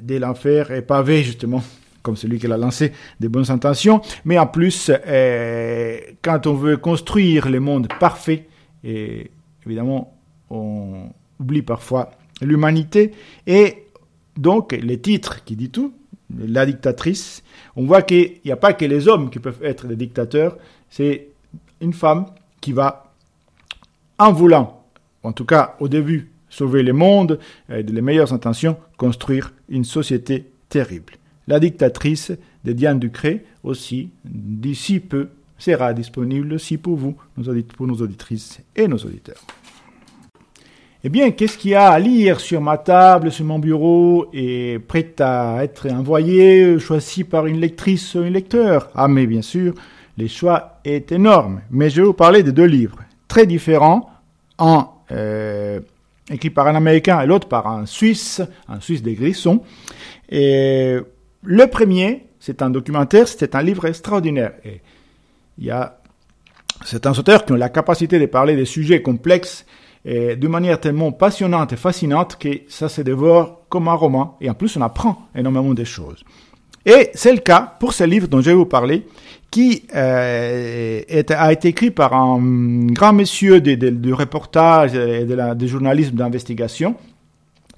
de 0.02 0.18
l'enfer 0.18 0.72
est 0.72 0.82
pavé 0.82 1.24
justement 1.24 1.62
comme 2.06 2.16
celui 2.16 2.38
qui 2.38 2.48
l'a 2.48 2.58
lancé, 2.58 2.92
des 3.20 3.30
bonnes 3.30 3.50
intentions, 3.50 4.00
mais 4.26 4.38
en 4.38 4.46
plus, 4.46 4.92
euh, 5.08 5.98
quand 6.22 6.46
on 6.46 6.54
veut 6.54 6.78
construire 6.78 7.50
le 7.50 7.60
monde 7.60 7.88
parfait, 8.00 8.46
évidemment, 9.66 10.16
on 10.52 11.10
oublie 11.40 11.64
parfois 11.64 12.12
l'humanité, 12.42 13.12
et 13.48 13.88
donc 14.38 14.72
les 14.72 15.00
titres 15.00 15.44
qui 15.44 15.56
dit 15.56 15.72
tout, 15.72 15.94
la 16.38 16.68
dictatrice, 16.68 17.44
on 17.76 17.86
voit 17.86 18.04
qu'il 18.04 18.34
n'y 18.46 18.52
a 18.52 18.58
pas 18.58 18.74
que 18.74 18.86
les 18.86 19.08
hommes 19.08 19.32
qui 19.32 19.40
peuvent 19.40 19.64
être 19.64 19.88
des 19.88 19.96
dictateurs, 19.96 20.58
c'est 20.90 21.30
une 21.82 21.94
femme 21.94 22.28
qui 22.62 22.72
va, 22.72 23.12
en 24.20 24.32
voulant, 24.32 24.84
en 25.24 25.32
tout 25.32 25.46
cas 25.46 25.76
au 25.80 25.88
début, 25.88 26.30
sauver 26.50 26.84
le 26.84 26.94
monde, 26.94 27.40
avec 27.68 27.90
les 27.90 28.02
meilleures 28.02 28.32
intentions, 28.32 28.78
construire 28.98 29.54
une 29.70 29.84
société 29.84 30.52
terrible. 30.70 31.14
La 31.48 31.60
dictatrice 31.60 32.32
de 32.64 32.72
Diane 32.72 33.00
Ducré 33.00 33.46
aussi, 33.64 34.10
d'ici 34.24 35.00
peu, 35.00 35.30
sera 35.58 35.94
disponible 35.94 36.54
aussi 36.54 36.78
pour 36.78 36.96
vous, 36.96 37.16
pour 37.78 37.88
nos 37.88 37.96
auditrices 37.96 38.60
et 38.76 38.88
nos 38.88 38.98
auditeurs. 38.98 39.42
Eh 41.04 41.10
bien, 41.10 41.30
qu'est-ce 41.30 41.58
qu'il 41.58 41.72
y 41.72 41.76
a 41.76 41.90
à 41.92 42.00
lire 42.00 42.40
sur 42.40 42.60
ma 42.62 42.80
table, 42.80 43.32
sur 43.32 43.46
mon 43.46 43.60
bureau, 43.60 44.26
et 44.34 44.80
prêt 44.80 45.14
à 45.20 45.60
être 45.64 45.88
envoyé, 45.92 46.80
choisi 46.80 47.24
par 47.24 47.46
une 47.46 47.60
lectrice 47.60 48.16
ou 48.16 48.20
un 48.20 48.30
lecteur? 48.32 48.90
Ah, 48.96 49.08
mais 49.08 49.28
bien 49.28 49.44
sûr, 49.44 49.76
le 50.18 50.28
choix 50.28 50.80
est 50.84 51.12
énorme. 51.12 51.62
Mais 51.70 51.92
je 51.92 52.02
vais 52.02 52.08
vous 52.08 52.14
parler 52.14 52.42
de 52.42 52.50
deux 52.50 52.66
livres 52.66 52.98
très 53.28 53.46
différents, 53.46 54.10
un 54.58 54.90
euh, 55.12 55.80
écrit 56.32 56.50
par 56.50 56.66
un 56.66 56.76
Américain 56.76 57.22
et 57.22 57.28
l'autre 57.28 57.48
par 57.48 57.68
un 57.68 57.86
Suisse, 57.86 58.42
un 58.68 58.80
Suisse 58.80 59.04
des 59.04 59.14
Grissons. 59.14 59.62
Et 60.30 60.98
le 61.46 61.68
premier, 61.68 62.26
c'est 62.40 62.62
un 62.62 62.70
documentaire, 62.70 63.28
c'est 63.28 63.56
un 63.56 63.62
livre 63.62 63.86
extraordinaire. 63.86 64.54
Et 64.64 64.82
il 65.58 65.66
y 65.66 65.72
a 65.72 66.00
certains 66.84 67.18
auteurs 67.18 67.46
qui 67.46 67.54
ont 67.54 67.56
la 67.56 67.70
capacité 67.70 68.20
de 68.20 68.26
parler 68.26 68.56
des 68.56 68.66
sujets 68.66 69.02
complexes 69.02 69.66
et 70.04 70.36
de 70.36 70.48
manière 70.48 70.80
tellement 70.80 71.12
passionnante 71.12 71.74
et 71.74 71.78
fascinante 71.78 72.38
que 72.38 72.50
ça 72.68 72.90
se 72.90 73.02
dévore 73.02 73.62
comme 73.70 73.88
un 73.88 73.94
roman. 73.94 74.38
Et 74.42 74.50
en 74.50 74.54
plus, 74.54 74.76
on 74.78 74.82
apprend 74.82 75.28
énormément 75.36 75.74
de 75.74 75.84
choses. 75.84 76.24
Et 76.86 77.10
c'est 77.16 77.32
le 77.32 77.40
cas 77.40 77.76
pour 77.80 77.94
ce 77.94 78.04
livre 78.04 78.28
dont 78.28 78.42
je 78.42 78.52
vais 78.52 78.56
vous 78.56 78.68
parler, 78.68 79.08
qui 79.50 79.84
euh, 79.96 81.02
a 81.30 81.52
été 81.52 81.68
écrit 81.68 81.90
par 81.90 82.14
un 82.14 82.88
grand 82.88 83.14
monsieur 83.14 83.60
du 83.62 84.14
reportage 84.14 84.94
et 84.94 85.26
de 85.26 85.54
du 85.56 85.68
journalisme 85.68 86.16
d'investigation, 86.16 86.96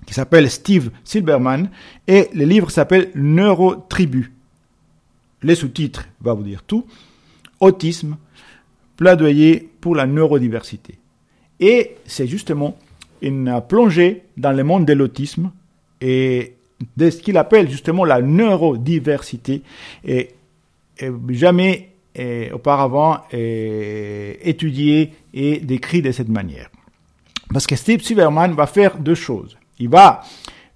qui 0.07 0.13
s'appelle 0.13 0.49
Steve 0.49 0.89
Silberman, 1.03 1.69
et 2.07 2.29
le 2.33 2.45
livre 2.45 2.71
s'appelle 2.71 3.11
Neurotribu. 3.13 4.31
Les 5.43 5.53
sous-titres 5.53 6.07
va 6.21 6.33
vous 6.33 6.43
dire 6.43 6.63
tout. 6.63 6.85
Autisme, 7.59 8.17
plaidoyer 8.95 9.69
pour 9.81 9.95
la 9.95 10.07
neurodiversité. 10.07 10.97
Et 11.59 11.95
c'est 12.05 12.25
justement 12.25 12.77
une 13.21 13.61
plongée 13.67 14.23
dans 14.37 14.53
le 14.53 14.63
monde 14.63 14.85
de 14.85 14.93
l'autisme 14.93 15.51
et 16.01 16.53
de 16.95 17.09
ce 17.09 17.21
qu'il 17.21 17.37
appelle 17.37 17.69
justement 17.69 18.05
la 18.05 18.21
neurodiversité 18.21 19.61
et, 20.05 20.29
jamais 21.29 21.89
auparavant 22.53 23.23
étudié 23.31 25.11
et 25.33 25.59
décrit 25.59 26.01
de 26.01 26.11
cette 26.11 26.29
manière. 26.29 26.69
Parce 27.51 27.67
que 27.67 27.75
Steve 27.75 28.01
Silverman 28.01 28.53
va 28.53 28.67
faire 28.67 28.97
deux 28.97 29.15
choses. 29.15 29.57
Il 29.79 29.89
va 29.89 30.23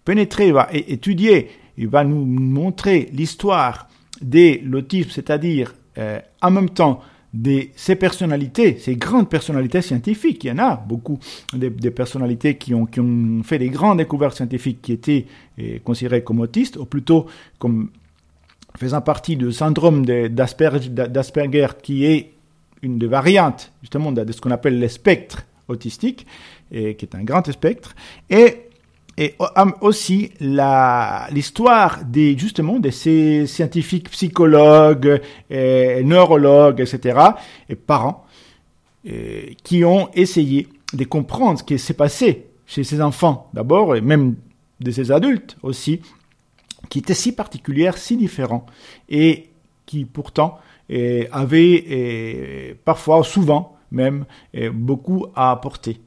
pénétrer, 0.05 0.47
il 0.47 0.53
va 0.53 0.69
étudier, 0.71 1.49
il 1.77 1.87
va 1.87 2.03
nous 2.03 2.25
montrer 2.25 3.09
l'histoire 3.13 3.87
de 4.21 4.59
l'autisme, 4.63 5.09
c'est-à-dire 5.11 5.73
euh, 5.97 6.19
en 6.41 6.51
même 6.51 6.69
temps 6.69 7.01
de 7.33 7.67
ces 7.75 7.95
personnalités, 7.95 8.77
ces 8.77 8.95
grandes 8.95 9.29
personnalités 9.29 9.81
scientifiques. 9.81 10.43
Il 10.43 10.47
y 10.47 10.51
en 10.51 10.57
a 10.57 10.75
beaucoup 10.75 11.17
des, 11.53 11.69
personnalités 11.91 12.55
qui 12.57 12.73
ont, 12.73 12.85
qui 12.85 12.99
ont 12.99 13.41
fait 13.43 13.57
des 13.57 13.69
grandes 13.69 13.99
découvertes 13.99 14.35
scientifiques 14.35 14.81
qui 14.81 14.91
étaient 14.93 15.25
eh, 15.57 15.79
considérées 15.79 16.23
comme 16.23 16.41
autistes, 16.41 16.77
ou 16.77 16.85
plutôt 16.85 17.27
comme 17.57 17.89
faisant 18.77 19.01
partie 19.01 19.37
du 19.37 19.51
syndrome 19.51 20.05
d'Asperger, 20.05 21.67
qui 21.81 22.05
est 22.05 22.33
une 22.81 22.97
des 22.97 23.07
variantes 23.07 23.71
justement 23.81 24.11
de 24.11 24.29
ce 24.31 24.41
qu'on 24.41 24.51
appelle 24.51 24.79
le 24.79 24.87
spectre 24.87 25.45
autistique, 25.67 26.25
et 26.71 26.95
qui 26.95 27.05
est 27.05 27.15
un 27.15 27.23
grand 27.23 27.49
spectre, 27.49 27.95
et 28.29 28.70
et 29.17 29.35
aussi 29.81 30.31
l'histoire 30.39 32.03
des 32.05 32.37
justement 32.37 32.79
de 32.79 32.89
ces 32.89 33.45
scientifiques 33.45 34.09
psychologues, 34.09 35.21
et 35.49 36.03
neurologues, 36.03 36.81
etc. 36.81 37.19
et 37.69 37.75
parents 37.75 38.25
qui 39.63 39.83
ont 39.83 40.09
essayé 40.13 40.67
de 40.93 41.03
comprendre 41.05 41.59
ce 41.59 41.63
qui 41.63 41.77
s'est 41.79 41.93
passé 41.93 42.47
chez 42.65 42.83
ces 42.83 43.01
enfants 43.01 43.49
d'abord 43.53 43.95
et 43.95 44.01
même 44.01 44.35
de 44.79 44.91
ces 44.91 45.11
adultes 45.11 45.57
aussi, 45.61 46.01
qui 46.89 46.99
étaient 46.99 47.13
si 47.13 47.33
particulières, 47.33 47.97
si 47.97 48.17
différents 48.17 48.65
et 49.09 49.49
qui 49.85 50.05
pourtant 50.05 50.59
avaient 51.31 52.75
parfois, 52.85 53.23
souvent 53.23 53.77
même, 53.91 54.25
beaucoup 54.73 55.27
à 55.35 55.51
apporter 55.51 55.99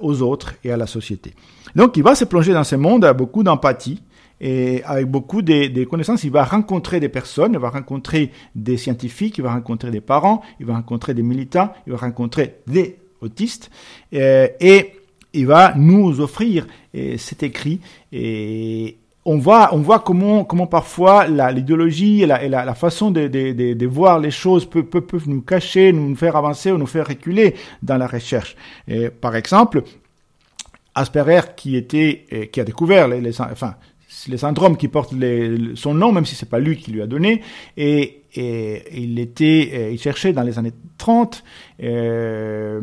aux 0.00 0.22
autres 0.22 0.54
et 0.64 0.72
à 0.72 0.76
la 0.76 0.86
société. 0.86 1.34
Donc 1.74 1.96
il 1.96 2.02
va 2.02 2.14
se 2.14 2.24
plonger 2.24 2.52
dans 2.52 2.64
ce 2.64 2.76
monde 2.76 3.04
avec 3.04 3.16
beaucoup 3.16 3.42
d'empathie 3.42 4.02
et 4.40 4.82
avec 4.84 5.06
beaucoup 5.06 5.40
de, 5.42 5.84
connaissances. 5.84 6.24
Il 6.24 6.30
va 6.30 6.44
rencontrer 6.44 7.00
des 7.00 7.08
personnes, 7.08 7.52
il 7.54 7.58
va 7.58 7.70
rencontrer 7.70 8.30
des 8.54 8.76
scientifiques, 8.76 9.38
il 9.38 9.42
va 9.42 9.54
rencontrer 9.54 9.90
des 9.90 10.00
parents, 10.00 10.42
il 10.60 10.66
va 10.66 10.74
rencontrer 10.74 11.14
des 11.14 11.22
militants, 11.22 11.72
il 11.86 11.92
va 11.92 11.98
rencontrer 11.98 12.56
des 12.66 12.98
autistes 13.20 13.70
euh, 14.14 14.48
et 14.60 14.92
il 15.32 15.46
va 15.46 15.74
nous 15.76 16.20
offrir 16.20 16.66
cet 17.16 17.42
écrit 17.42 17.80
et 18.12 18.98
on 19.24 19.38
voit, 19.38 19.72
on 19.72 19.78
voit 19.78 20.00
comment, 20.00 20.44
comment 20.44 20.66
parfois 20.66 21.26
l'idéologie 21.26 22.22
et, 22.22 22.26
la, 22.26 22.48
la, 22.48 22.74
façon 22.74 23.10
de, 23.10 23.28
de, 23.28 23.52
de, 23.74 23.86
voir 23.86 24.18
les 24.18 24.30
choses 24.30 24.64
peuvent, 24.64 24.84
peuvent, 24.84 25.28
nous 25.28 25.42
cacher, 25.42 25.92
nous 25.92 26.16
faire 26.16 26.36
avancer 26.36 26.72
ou 26.72 26.78
nous 26.78 26.86
faire 26.86 27.06
reculer 27.06 27.54
dans 27.82 27.96
la 27.96 28.06
recherche. 28.06 28.56
Et, 28.88 29.10
par 29.10 29.36
exemple, 29.36 29.84
Asperger 30.94 31.40
qui 31.56 31.76
était 31.76 32.50
qui 32.52 32.60
a 32.60 32.64
découvert 32.64 33.08
les, 33.08 33.20
les 33.20 33.40
enfin 33.40 33.76
les 34.28 34.36
syndromes 34.36 34.76
qui 34.76 34.88
portent 34.88 35.14
les, 35.14 35.74
son 35.74 35.94
nom 35.94 36.12
même 36.12 36.26
si 36.26 36.34
c'est 36.34 36.48
pas 36.48 36.58
lui 36.58 36.76
qui 36.76 36.90
lui 36.90 37.00
a 37.00 37.06
donné 37.06 37.40
et 37.78 38.21
et 38.34 38.82
il 38.92 39.18
était, 39.18 39.70
euh, 39.74 39.90
il 39.92 39.98
cherchait 39.98 40.32
dans 40.32 40.42
les 40.42 40.58
années 40.58 40.72
30 40.98 41.42
euh, 41.82 42.80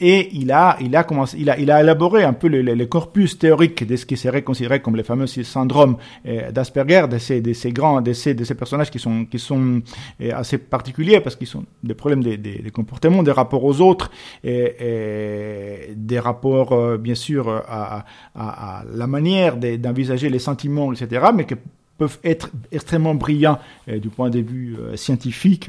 et 0.00 0.28
il 0.32 0.52
a, 0.52 0.76
il 0.80 0.94
a 0.94 1.04
commencé, 1.04 1.38
il 1.40 1.48
a, 1.48 1.58
il 1.58 1.70
a 1.70 1.80
élaboré 1.80 2.22
un 2.22 2.34
peu 2.34 2.48
le, 2.48 2.60
le, 2.60 2.86
corpus 2.86 3.38
théorique 3.38 3.86
de 3.86 3.96
ce 3.96 4.04
qui 4.04 4.16
serait 4.16 4.42
considéré 4.42 4.80
comme 4.80 4.94
les 4.94 5.02
fameux 5.02 5.26
syndromes 5.26 5.96
euh, 6.26 6.52
d'Asperger, 6.52 7.06
de 7.08 7.18
ces, 7.18 7.40
de 7.40 7.52
ces 7.54 7.72
grands, 7.72 8.02
de 8.02 8.12
ces, 8.12 8.34
de 8.34 8.44
ces 8.44 8.54
personnages 8.54 8.90
qui 8.90 8.98
sont, 8.98 9.24
qui 9.24 9.38
sont 9.38 9.80
euh, 10.20 10.30
assez 10.34 10.58
particuliers 10.58 11.20
parce 11.20 11.34
qu'ils 11.34 11.46
sont 11.46 11.64
des 11.82 11.94
problèmes 11.94 12.22
des, 12.22 12.36
des, 12.36 12.58
des, 12.58 12.70
comportements, 12.70 13.22
des 13.22 13.32
rapports 13.32 13.64
aux 13.64 13.80
autres, 13.80 14.10
et, 14.44 15.88
et 15.88 15.94
des 15.94 16.18
rapports 16.18 16.98
bien 16.98 17.14
sûr 17.14 17.48
à, 17.48 18.04
à, 18.34 18.80
à 18.80 18.84
la 18.94 19.06
manière 19.06 19.56
d'envisager 19.56 20.28
les 20.28 20.38
sentiments, 20.38 20.92
etc., 20.92 21.26
mais 21.34 21.44
que 21.44 21.54
peuvent 21.98 22.18
être 22.24 22.50
extrêmement 22.72 23.14
brillants 23.14 23.58
euh, 23.88 23.98
du 23.98 24.08
point 24.08 24.30
de 24.30 24.38
vue 24.38 24.76
euh, 24.78 24.96
scientifique 24.96 25.68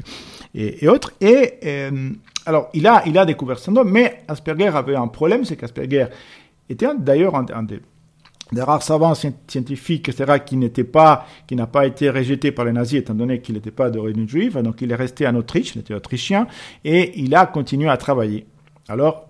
et, 0.54 0.88
autres. 0.88 1.12
Et 1.20 1.54
euh, 1.64 2.10
alors, 2.46 2.70
il 2.72 2.86
a, 2.86 3.02
il 3.06 3.18
a 3.18 3.26
découvert 3.26 3.58
ce 3.58 3.66
syndrome, 3.66 3.90
mais 3.90 4.22
Asperger 4.28 4.68
avait 4.68 4.96
un 4.96 5.08
problème, 5.08 5.44
c'est 5.44 5.56
qu'Asperger 5.56 6.06
était 6.68 6.86
d'ailleurs 6.98 7.34
un, 7.34 7.62
des, 7.64 7.80
des, 8.52 8.62
rares 8.62 8.82
savants 8.82 9.14
scientifiques, 9.14 10.08
etc., 10.08 10.38
qui 10.44 10.56
n'était 10.56 10.84
pas, 10.84 11.26
qui 11.46 11.56
n'a 11.56 11.66
pas 11.66 11.84
été 11.86 12.08
rejeté 12.08 12.52
par 12.52 12.64
les 12.64 12.72
nazis, 12.72 13.00
étant 13.00 13.14
donné 13.14 13.40
qu'il 13.40 13.56
n'était 13.56 13.72
pas 13.72 13.90
d'origine 13.90 14.28
juive. 14.28 14.56
Donc, 14.62 14.80
il 14.80 14.90
est 14.92 14.96
resté 14.96 15.26
en 15.26 15.34
Autriche, 15.34 15.74
il 15.74 15.80
était 15.80 15.94
autrichien, 15.94 16.46
et 16.84 17.20
il 17.20 17.34
a 17.34 17.46
continué 17.46 17.90
à 17.90 17.96
travailler. 17.96 18.46
Alors, 18.88 19.29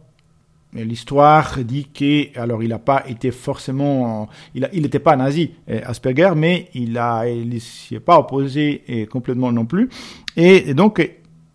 L'histoire 0.73 1.59
dit 1.65 1.89
que, 1.93 2.39
alors 2.39 2.63
il 2.63 2.69
n'a 2.69 2.79
pas 2.79 3.03
été 3.09 3.33
forcément, 3.33 4.29
il 4.55 4.83
n'était 4.83 5.01
pas 5.01 5.17
nazi, 5.17 5.51
euh, 5.69 5.81
Asperger, 5.85 6.33
mais 6.37 6.69
il 6.75 6.97
a, 6.97 7.29
il 7.29 7.61
s'y 7.61 7.97
est 7.97 8.01
pas 8.01 8.19
opposé 8.19 8.83
et 8.87 9.07
complètement 9.07 9.51
non 9.51 9.67
plus. 9.67 9.89
Et, 10.37 10.73
donc, 10.75 11.01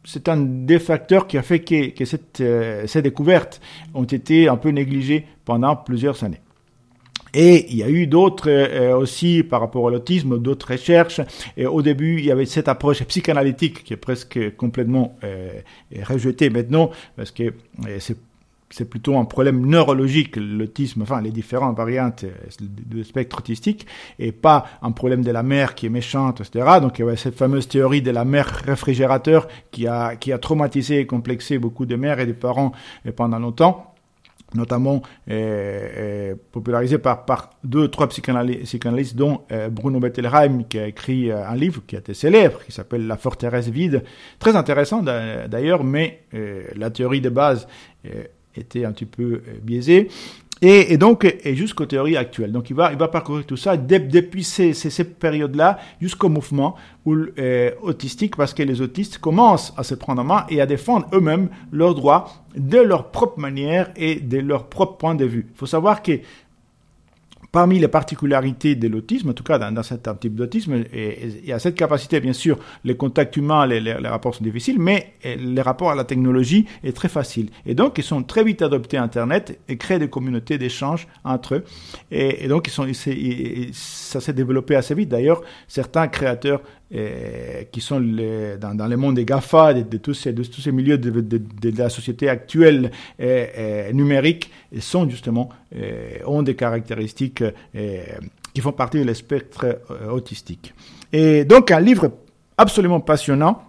c'est 0.04 0.28
un 0.28 0.38
des 0.38 0.80
facteurs 0.80 1.28
qui 1.28 1.38
a 1.38 1.44
fait 1.44 1.60
que, 1.60 2.42
euh, 2.42 2.88
ces 2.88 3.02
découvertes 3.02 3.62
ont 3.94 4.04
été 4.04 4.50
un 4.50 4.58
peu 4.58 4.70
négligées 4.70 5.26
pendant 5.46 5.78
plusieurs 5.78 6.22
années. 6.26 6.42
Et 7.34 7.66
il 7.70 7.78
y 7.78 7.84
a 7.84 7.90
eu 7.90 8.08
d'autres 8.08 8.50
euh, 8.50 8.98
aussi 8.98 9.44
par 9.44 9.62
rapport 9.62 9.88
à 9.88 9.92
l'autisme, 9.92 10.40
d'autres 10.40 10.72
recherches. 10.72 11.22
Et 11.58 11.66
au 11.66 11.82
début, 11.82 12.20
il 12.20 12.26
y 12.26 12.32
avait 12.32 12.46
cette 12.46 12.68
approche 12.68 13.04
psychanalytique 13.04 13.84
qui 13.84 13.94
est 13.94 13.98
presque 13.98 14.56
complètement 14.58 15.18
euh, 15.24 15.50
rejetée 16.04 16.50
maintenant 16.50 16.92
parce 17.16 17.32
que 17.32 17.54
c'est 18.00 18.18
c'est 18.76 18.84
plutôt 18.84 19.18
un 19.18 19.24
problème 19.24 19.66
neurologique, 19.66 20.36
l'autisme, 20.36 21.02
enfin 21.02 21.22
les 21.22 21.32
différentes 21.32 21.78
variantes 21.78 22.26
euh, 22.26 22.32
du 22.60 23.06
spectre 23.06 23.38
autistique, 23.40 23.88
et 24.20 24.34
pas 24.34 24.66
un 24.82 24.92
problème 24.92 25.24
de 25.24 25.32
la 25.32 25.44
mère 25.44 25.76
qui 25.76 25.86
est 25.86 25.90
méchante, 25.90 26.42
etc. 26.42 26.80
Donc 26.82 27.00
il 27.00 27.04
y 27.04 27.08
avait 27.08 27.16
cette 27.16 27.38
fameuse 27.38 27.70
théorie 27.70 28.02
de 28.02 28.12
la 28.12 28.26
mère 28.26 28.48
réfrigérateur 28.48 29.48
qui 29.72 29.88
a, 29.88 30.18
qui 30.18 30.34
a 30.34 30.40
traumatisé 30.40 31.00
et 31.00 31.06
complexé 31.06 31.58
beaucoup 31.58 31.86
de 31.86 31.96
mères 31.96 32.20
et 32.20 32.26
de 32.26 32.34
parents 32.34 32.74
euh, 33.06 33.14
pendant 33.14 33.40
longtemps 33.40 33.96
notamment 34.56 35.02
euh, 35.30 35.90
euh, 35.98 36.36
popularisé 36.52 36.98
par, 36.98 37.26
par 37.26 37.52
deux 37.64 37.88
trois 37.88 38.08
psychanalystes, 38.08 39.16
dont 39.16 39.42
euh, 39.52 39.70
Bruno 39.70 40.00
Bettelheim, 40.00 40.64
qui 40.64 40.80
a 40.80 40.88
écrit 40.88 41.32
un 41.32 41.56
livre 41.56 41.82
qui 41.86 41.96
a 41.96 42.00
été 42.00 42.14
célèbre, 42.14 42.64
qui 42.64 42.72
s'appelle 42.72 43.08
La 43.08 43.18
forteresse 43.18 43.68
vide, 43.68 44.04
très 44.40 44.56
intéressant 44.56 45.04
d'ailleurs, 45.04 45.84
mais 45.84 46.22
la 46.76 46.90
théorie 46.90 47.22
de 47.22 47.30
base 47.30 47.68
était 48.60 48.86
un 48.86 48.92
petit 48.92 49.06
peu 49.06 49.24
euh, 49.24 49.40
biaisé. 49.62 50.10
Et, 50.62 50.98
donc, 50.98 51.26
et 51.44 51.54
jusqu'aux 51.54 51.86
théories 51.86 52.16
actuelles. 52.16 52.52
Donc, 52.54 52.70
il 52.70 52.76
va, 52.76 52.92
il 52.94 52.98
va 52.98 53.10
parcourir 53.10 53.46
tout 53.46 53.58
ça 53.58 53.76
depuis 53.76 54.44
ces, 54.44 54.74
ces, 54.74 54.90
ces 54.90 55.04
périodes-là 55.04 55.78
jusqu'au 56.00 56.30
mouvement 56.30 56.76
euh, 57.08 57.72
autistique, 57.82 58.38
parce 58.38 58.54
que 58.54 58.64
les 58.64 58.82
autistes 58.82 59.18
commencent 59.18 59.74
à 59.76 59.84
se 59.84 59.96
prendre 59.96 60.22
en 60.22 60.26
main 60.26 60.46
et 60.50 60.62
à 60.62 60.66
défendre 60.66 61.08
eux-mêmes 61.14 61.50
leurs 61.74 61.94
droits 61.94 62.46
de 62.56 62.80
leur 62.80 63.12
propre 63.12 63.38
manière 63.38 63.92
et 63.98 64.16
de 64.16 64.40
leur 64.40 64.68
propre 64.70 64.96
point 64.98 65.14
de 65.14 65.26
vue. 65.26 65.48
Il 65.54 65.58
faut 65.58 65.66
savoir 65.66 66.02
que 66.02 66.14
Parmi 67.56 67.80
les 67.80 67.88
particularités 67.88 68.76
de 68.76 68.90
l'autisme, 68.90 69.30
en 69.30 69.34
tout 69.34 69.46
cas 69.46 69.58
dans, 69.58 69.72
dans 69.72 69.82
cet 69.82 70.10
type 70.20 70.36
d'autisme, 70.36 70.84
il 70.92 71.46
y 71.46 71.54
a 71.54 71.60
cette 71.60 71.76
capacité, 71.76 72.20
bien 72.20 72.34
sûr, 72.34 72.60
les 72.84 72.98
contacts 72.98 73.38
humains, 73.38 73.66
les, 73.66 73.80
les, 73.80 73.94
rapports 74.10 74.36
sont 74.36 74.44
difficiles, 74.44 74.76
mais 74.78 75.14
eh, 75.24 75.38
les 75.38 75.62
rapports 75.62 75.90
à 75.90 75.96
la 75.96 76.04
technologie 76.04 76.66
est 76.84 76.94
très 76.94 77.08
facile. 77.08 77.52
Et 77.66 77.74
donc, 77.74 77.98
ils 77.98 78.04
sont 78.04 78.24
très 78.24 78.44
vite 78.44 78.62
adoptés 78.62 78.98
à 78.98 79.04
Internet 79.04 79.58
et 79.70 79.78
créent 79.78 80.00
des 80.00 80.10
communautés 80.10 80.58
d'échange 80.58 81.08
entre 81.24 81.56
eux. 81.56 81.64
Et, 82.12 82.44
et 82.44 82.50
donc, 82.50 82.68
ils 82.68 82.72
sont, 82.72 82.86
ça 83.72 84.20
s'est 84.20 84.34
développé 84.34 84.76
assez 84.76 84.94
vite. 84.94 85.08
D'ailleurs, 85.08 85.42
certains 85.70 86.10
créateurs 86.10 86.60
qui 86.92 87.82
sont 87.82 88.00
dans, 88.00 88.76
dans, 88.76 88.88
le 88.88 88.96
monde 88.96 89.16
des 89.16 89.26
GAFA, 89.26 89.74
de, 89.74 89.98
tous, 89.98 90.14
ces, 90.14 90.72
milieux 90.72 90.98
de, 90.98 91.78
la 91.78 91.90
société 91.90 92.30
actuelle 92.30 92.92
numérique, 93.92 94.52
sont 94.80 95.10
justement, 95.10 95.50
ont 96.26 96.44
des 96.44 96.56
caractéristiques 96.56 97.44
qui 98.56 98.62
font 98.62 98.72
partie 98.72 99.04
du 99.04 99.14
spectre 99.14 99.66
euh, 99.92 100.10
autistique. 100.10 100.74
Et 101.12 101.44
donc 101.46 101.70
un 101.70 101.80
livre 101.82 102.12
absolument 102.58 103.02
passionnant, 103.02 103.62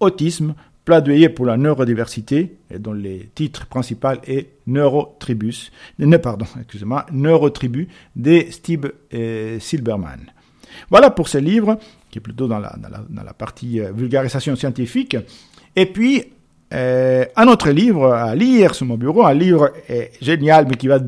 Autisme, 0.00 0.54
plaidoyer 0.84 1.28
pour 1.28 1.46
la 1.46 1.56
neurodiversité, 1.56 2.56
dont 2.78 2.92
le 2.92 3.26
titre 3.34 3.66
principal 3.66 4.20
est 4.26 4.48
Neurotribus, 4.66 5.70
ne, 5.98 6.16
pardon, 6.16 6.46
excusez-moi, 6.58 7.06
Neurotribu 7.12 7.88
de 8.16 8.46
Steve 8.50 8.92
euh, 9.14 9.60
Silberman. 9.60 10.32
Voilà 10.90 11.10
pour 11.10 11.28
ce 11.28 11.38
livre 11.38 11.78
qui 12.14 12.18
est 12.18 12.20
plutôt 12.20 12.46
dans 12.46 12.60
la, 12.60 12.72
dans 13.10 13.24
la, 13.24 13.32
partie 13.32 13.80
euh, 13.80 13.90
vulgarisation 13.90 14.54
scientifique. 14.54 15.16
Et 15.74 15.86
puis, 15.86 16.22
euh, 16.72 17.24
un 17.34 17.48
autre 17.48 17.70
livre 17.70 18.12
à 18.12 18.36
lire 18.36 18.72
sur 18.76 18.86
mon 18.86 18.96
bureau, 18.96 19.26
un 19.26 19.34
livre 19.34 19.72
euh, 19.90 20.04
génial, 20.20 20.68
mais 20.70 20.76
qui 20.76 20.86
va 20.86 21.00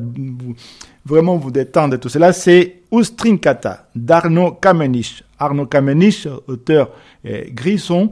vraiment 1.05 1.37
vous 1.37 1.49
détendre 1.49 1.91
de 1.91 1.95
tout 1.97 2.09
cela, 2.09 2.33
c'est 2.33 2.81
Ustrinkata 2.91 3.87
d'Arnaud 3.95 4.51
Kamenich. 4.51 5.23
Arnaud 5.39 5.67
Kamenich, 5.67 6.27
auteur 6.47 6.89
euh, 7.25 7.45
grisson, 7.51 8.09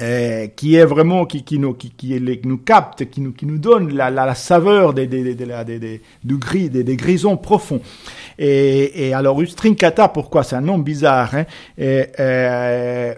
euh, 0.00 0.46
qui 0.48 0.76
est 0.76 0.84
vraiment 0.84 1.26
qui, 1.26 1.42
qui 1.42 1.58
nous 1.58 1.74
qui, 1.74 1.90
qui, 1.90 2.20
nous 2.44 2.58
capte, 2.58 3.10
qui 3.10 3.20
nous 3.20 3.32
qui 3.32 3.46
nous 3.46 3.58
donne 3.58 3.92
la, 3.92 4.10
la, 4.10 4.26
la 4.26 4.34
saveur 4.34 4.94
des, 4.94 5.06
des, 5.06 5.34
des, 5.34 5.64
des, 5.64 6.02
du 6.22 6.36
gris, 6.36 6.70
des, 6.70 6.84
des 6.84 6.96
grisons 6.96 7.36
profonds. 7.36 7.80
Et, 8.38 9.08
et 9.08 9.14
alors 9.14 9.40
Ustrinkata, 9.40 10.08
pourquoi? 10.08 10.44
C'est 10.44 10.56
un 10.56 10.60
nom 10.60 10.78
bizarre. 10.78 11.34
Hein 11.34 11.44
et, 11.76 12.06
euh, 12.18 13.14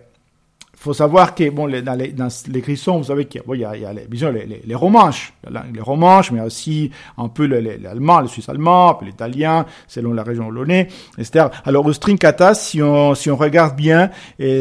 faut 0.82 0.94
savoir 0.94 1.34
que 1.34 1.48
bon, 1.50 1.68
dans, 1.82 1.94
les, 1.94 2.08
dans 2.08 2.28
les 2.48 2.60
grissons, 2.60 2.98
vous 2.98 3.04
savez 3.04 3.26
qu'il 3.26 3.40
y, 3.40 3.44
bon, 3.44 3.54
y 3.54 3.64
a, 3.64 3.76
il 3.76 3.82
y 3.82 3.84
a 3.84 3.92
les, 3.92 4.06
disons, 4.08 4.30
les, 4.30 4.46
les, 4.46 4.62
les 4.64 4.74
romanches, 4.74 5.32
les 5.72 5.80
romanches, 5.80 6.30
mais 6.32 6.40
aussi 6.40 6.90
un 7.16 7.28
peu 7.28 7.46
l'allemand, 7.46 8.20
le, 8.20 8.28
suisse 8.28 8.48
allemand, 8.48 8.98
l'italien, 9.02 9.66
selon 9.86 10.12
la 10.12 10.22
région 10.22 10.46
où 10.46 10.50
l'on 10.50 10.68
est, 10.68 10.88
etc. 11.18 11.46
Alors 11.64 11.86
au 11.86 11.92
stringkata, 11.92 12.54
si 12.54 12.82
on, 12.82 13.14
si 13.14 13.30
on 13.30 13.36
regarde 13.36 13.76
bien, 13.76 14.10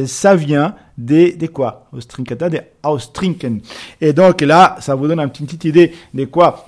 ça 0.06 0.36
vient 0.36 0.76
des, 0.98 1.34
des 1.34 1.48
quoi? 1.48 1.88
Au 1.92 2.00
stringkata, 2.00 2.50
des 2.50 2.62
Austrinken. 2.84 3.62
Et 4.00 4.14
donc 4.14 4.42
là, 4.42 4.76
ça 4.80 4.96
vous 4.96 5.08
donne 5.08 5.20
une 5.20 5.30
petite 5.30 5.66
idée 5.66 5.94
de 6.14 6.26
quoi 6.26 6.66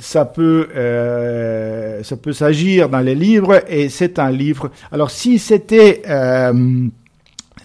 ça 0.00 0.24
peut, 0.24 0.68
euh, 0.74 2.02
ça 2.02 2.16
peut 2.16 2.32
s'agir 2.32 2.88
dans 2.88 3.00
les 3.00 3.14
livres, 3.14 3.62
et 3.68 3.88
c'est 3.88 4.18
un 4.18 4.30
livre. 4.30 4.70
Alors 4.90 5.10
si 5.10 5.38
c'était, 5.38 6.02
euh, 6.08 6.86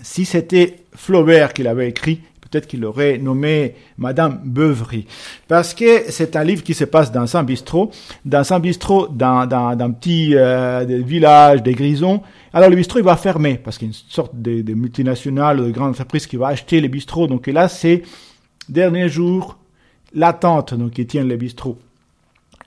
si 0.02 0.26
c'était 0.26 0.87
Flaubert 0.98 1.54
qui 1.54 1.64
l'avait 1.64 1.88
écrit, 1.88 2.20
peut-être 2.42 2.68
qu'il 2.68 2.84
aurait 2.84 3.20
nommé 3.20 3.76
Madame 3.98 4.42
Beuvery. 4.44 5.06
Parce 5.48 5.74
que 5.74 6.10
c'est 6.10 6.36
un 6.36 6.44
livre 6.44 6.64
qui 6.64 6.74
se 6.74 6.86
passe 6.86 7.12
dans 7.12 7.38
un 7.38 7.44
bistrot, 7.44 7.92
dans 8.26 8.52
un 8.52 8.60
bistrot, 8.60 9.08
dans, 9.08 9.48
petit 9.94 10.36
euh, 10.36 10.84
village 11.06 11.62
des 11.62 11.74
Grisons. 11.74 12.22
Alors 12.52 12.70
le 12.70 12.76
bistrot, 12.76 13.00
il 13.00 13.06
va 13.06 13.16
fermer, 13.16 13.58
parce 13.58 13.78
qu'il 13.78 13.88
y 13.88 13.92
a 13.92 13.94
une 13.94 14.12
sorte 14.12 14.34
de, 14.36 14.74
multinationale, 14.74 15.58
de 15.58 15.72
grande 15.72 15.92
entreprise 15.92 16.26
qui 16.26 16.36
va 16.36 16.48
acheter 16.48 16.82
les 16.82 16.90
bistrots. 16.90 17.28
Donc 17.28 17.46
là, 17.48 17.70
c'est 17.70 18.02
dernier 18.68 19.08
jour, 19.08 19.58
l'attente 20.14 20.74
donc, 20.74 20.92
qui 20.92 21.06
tient 21.06 21.24
les 21.24 21.38
bistrots 21.38 21.78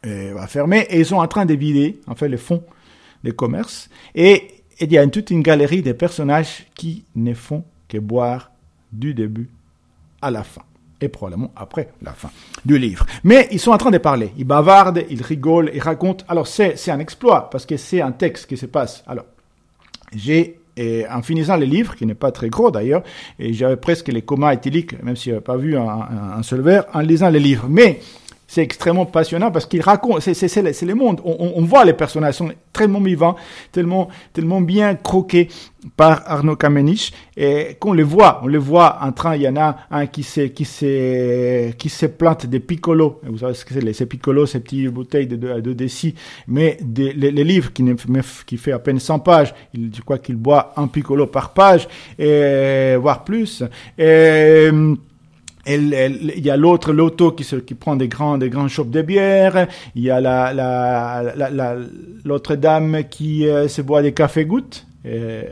va 0.03 0.47
fermer, 0.47 0.87
et 0.89 1.01
ils 1.01 1.05
sont 1.05 1.17
en 1.17 1.29
train 1.29 1.45
de 1.45 1.53
vider, 1.53 2.01
en 2.07 2.15
fait, 2.15 2.29
les 2.29 2.39
fonds 2.39 2.63
des 3.23 3.33
commerces. 3.33 3.91
Et 4.15 4.63
il 4.81 4.91
y 4.91 4.97
a 4.97 5.07
toute 5.09 5.31
une 5.31 5.43
galerie 5.43 5.83
de 5.83 5.93
personnages 5.93 6.67
qui 6.75 7.05
ne 7.15 7.35
font 7.35 7.65
que 7.91 7.99
boire 7.99 8.51
du 8.91 9.13
début 9.13 9.51
à 10.23 10.31
la 10.31 10.43
fin. 10.43 10.63
Et 11.03 11.09
probablement 11.09 11.51
après 11.57 11.91
la 12.03 12.13
fin 12.13 12.31
du 12.65 12.79
livre. 12.79 13.07
Mais 13.25 13.49
ils 13.51 13.59
sont 13.59 13.71
en 13.71 13.79
train 13.79 13.91
de 13.91 13.99
parler. 13.99 14.33
Ils 14.37 14.45
bavardent, 14.45 15.03
ils 15.09 15.23
rigolent, 15.23 15.71
ils 15.73 15.81
racontent. 15.81 16.25
Alors 16.29 16.47
c'est, 16.47 16.77
c'est 16.77 16.91
un 16.91 16.99
exploit 16.99 17.49
parce 17.49 17.65
que 17.65 17.79
c'est 17.79 18.03
un 18.03 18.13
texte 18.13 18.47
qui 18.47 18.59
se 18.59 18.67
passe. 18.67 19.03
Alors, 19.07 19.25
j'ai, 20.15 20.61
en 21.11 21.23
finissant 21.23 21.57
le 21.57 21.65
livre, 21.65 21.97
qui 21.97 22.05
n'est 22.05 22.15
pas 22.15 22.33
très 22.33 22.51
gros 22.51 22.71
d'ailleurs, 22.71 23.03
et 23.39 23.55
j'avais 23.55 23.77
presque 23.77 24.09
les 24.09 24.23
comas 24.23 24.53
éthyliques, 24.53 25.03
même 25.03 25.17
si 25.17 25.27
je 25.27 25.31
n'avais 25.31 25.45
pas 25.45 25.57
vu 25.57 25.77
un, 25.77 25.89
un, 25.89 26.39
un 26.39 26.43
seul 26.43 26.61
verre, 26.61 26.85
en 26.93 27.01
lisant 27.01 27.31
le 27.31 27.39
livre. 27.39 27.67
Mais 27.69 28.01
c'est 28.51 28.63
extrêmement 28.63 29.07
passionnant 29.07 29.53
parce 29.53 29.65
qu'il 29.65 29.81
raconte, 29.81 30.23
c'est, 30.23 30.35
c'est, 30.35 30.49
c'est, 30.49 30.73
c'est 30.73 30.85
le 30.85 30.97
monde. 30.97 31.21
On, 31.25 31.53
on, 31.55 31.63
voit 31.63 31.85
les 31.85 31.93
personnages, 31.93 32.35
sont 32.35 32.51
tellement 32.73 33.01
vivants, 33.01 33.37
tellement, 33.71 34.09
tellement 34.33 34.61
bien 34.61 34.97
croqués 34.97 35.47
par 35.97 36.25
Arnaud 36.27 36.57
Kamenich 36.57 37.13
et 37.37 37.77
qu'on 37.79 37.93
les 37.93 38.03
voit, 38.03 38.41
on 38.43 38.49
les 38.49 38.59
voit 38.59 38.99
en 39.03 39.13
train, 39.13 39.37
il 39.37 39.43
y 39.43 39.49
en 39.49 39.57
a 39.57 39.77
un 39.93 40.07
qui 40.07 40.25
se, 40.25 40.41
qui 40.41 40.65
se, 40.65 41.71
qui 41.71 41.89
se 41.89 42.07
plante 42.07 42.47
des 42.47 42.59
piccolos. 42.59 43.21
Vous 43.23 43.39
savez 43.39 43.55
ce 43.55 43.65
que 43.65 43.73
c'est, 43.73 43.93
ces 43.93 44.07
piccolos, 44.07 44.47
ces 44.47 44.59
petites 44.59 44.89
bouteilles 44.89 45.29
de 45.29 45.37
2 45.37 45.63
de, 45.63 45.73
décis, 45.73 46.17
mais 46.49 46.77
des, 46.83 47.13
les, 47.13 47.45
livres 47.45 47.73
qui, 47.73 47.85
ne, 47.85 47.95
qui 48.47 48.57
fait 48.57 48.73
à 48.73 48.81
peine 48.81 48.99
100 48.99 49.21
pages, 49.21 49.55
il, 49.75 49.95
je 49.95 50.03
crois 50.03 50.19
qu'il 50.19 50.35
boit 50.35 50.73
un 50.77 50.89
piccolo 50.89 51.29
par 51.29 51.53
page, 51.53 51.87
et, 52.19 52.97
voire 52.97 53.23
plus. 53.23 53.63
Et, 53.97 54.71
il 55.67 56.45
y 56.45 56.51
a 56.51 56.57
l'autre 56.57 56.93
loto 56.93 57.33
qui, 57.33 57.45
se, 57.45 57.57
qui 57.57 57.75
prend 57.75 57.97
des 57.97 58.09
grands 58.09 58.39
des 58.39 58.51
grands 58.51 58.69
chopes 58.69 58.91
de 58.91 59.03
bière. 59.03 59.67
Il 59.95 60.03
y 60.03 60.11
a 60.11 60.21
la 60.21 60.53
la 60.53 61.33
la, 61.37 61.51
la 61.51 61.77
l'autre 62.25 62.55
dame 62.57 63.05
qui 63.11 63.47
euh, 63.47 63.69
se 63.69 63.83
boit 63.83 64.03
des 64.03 64.13
cafés 64.13 64.45
gouttes, 64.45 64.87
euh, 65.07 65.43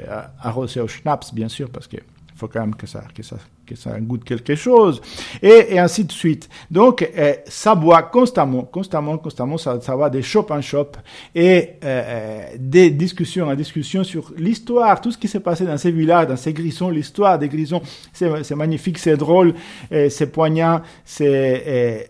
arrosés 0.40 0.80
au 0.80 0.88
schnapps 0.88 1.34
bien 1.34 1.48
sûr 1.48 1.68
parce 1.70 1.86
que 1.86 1.96
faut 2.38 2.48
quand 2.48 2.60
même 2.60 2.74
que 2.74 2.86
ça, 2.86 3.02
que 3.14 3.22
ça, 3.22 3.36
que 3.66 3.74
ça 3.74 3.98
goûte 4.00 4.24
quelque 4.24 4.54
chose, 4.54 5.00
et, 5.42 5.74
et 5.74 5.78
ainsi 5.78 6.04
de 6.04 6.12
suite. 6.12 6.48
Donc, 6.70 7.02
euh, 7.16 7.34
ça 7.46 7.74
boit 7.74 8.02
constamment, 8.02 8.62
constamment, 8.62 9.18
constamment, 9.18 9.58
ça, 9.58 9.80
ça 9.80 9.96
va 9.96 10.08
des 10.08 10.22
shop 10.22 10.46
en 10.50 10.60
shop, 10.60 10.92
et 11.34 11.70
euh, 11.84 12.42
des 12.56 12.90
discussions 12.90 13.48
en 13.48 13.54
discussion 13.54 14.04
sur 14.04 14.32
l'histoire, 14.36 15.00
tout 15.00 15.10
ce 15.10 15.18
qui 15.18 15.26
s'est 15.26 15.40
passé 15.40 15.64
dans 15.64 15.76
ces 15.76 15.90
villages, 15.90 16.28
dans 16.28 16.36
ces 16.36 16.52
grissons, 16.52 16.90
l'histoire 16.90 17.38
des 17.38 17.48
grissons, 17.48 17.82
c'est 18.12 18.54
magnifique, 18.54 18.98
c'est 18.98 19.16
drôle, 19.16 19.54
c'est 19.90 20.30
poignant, 20.30 20.80
c'est 21.04 22.06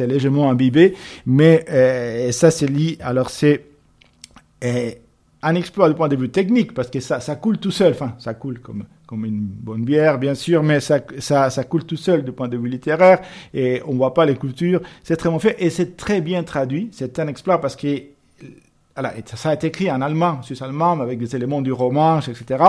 légèrement 0.00 0.50
imbibé, 0.50 0.94
mais 1.24 1.64
euh, 1.70 2.30
ça 2.32 2.50
c'est 2.50 2.68
lié, 2.68 2.98
alors 3.00 3.30
c'est 3.30 3.64
un 5.40 5.54
exploit 5.54 5.88
du 5.88 5.94
point 5.94 6.08
de 6.08 6.16
vue 6.16 6.28
technique, 6.28 6.74
parce 6.74 6.90
que 6.90 7.00
ça, 7.00 7.20
ça 7.20 7.36
coule 7.36 7.58
tout 7.58 7.70
seul, 7.70 7.92
enfin, 7.92 8.14
ça 8.18 8.34
coule 8.34 8.58
comme 8.58 8.84
comme 9.08 9.24
une 9.24 9.40
bonne 9.40 9.84
bière, 9.84 10.18
bien 10.18 10.34
sûr, 10.34 10.62
mais 10.62 10.80
ça, 10.80 11.00
ça, 11.18 11.48
ça 11.48 11.64
coule 11.64 11.84
tout 11.84 11.96
seul 11.96 12.22
du 12.22 12.30
point 12.30 12.46
de 12.46 12.58
vue 12.58 12.68
littéraire 12.68 13.20
et 13.54 13.80
on 13.86 13.94
voit 13.94 14.12
pas 14.12 14.26
les 14.26 14.36
cultures. 14.36 14.82
C'est 15.02 15.16
très 15.16 15.30
bien 15.30 15.38
fait 15.38 15.56
et 15.58 15.70
c'est 15.70 15.96
très 15.96 16.20
bien 16.20 16.44
traduit. 16.44 16.90
C'est 16.92 17.18
un 17.18 17.26
exploit 17.26 17.58
parce 17.58 17.74
que 17.74 18.02
voilà, 18.94 19.14
ça 19.34 19.48
a 19.48 19.54
été 19.54 19.68
écrit 19.68 19.90
en 19.90 20.02
allemand, 20.02 20.42
suisse-allemand, 20.42 21.00
avec 21.00 21.18
des 21.18 21.34
éléments 21.34 21.62
du 21.62 21.72
roman, 21.72 22.20
etc. 22.20 22.62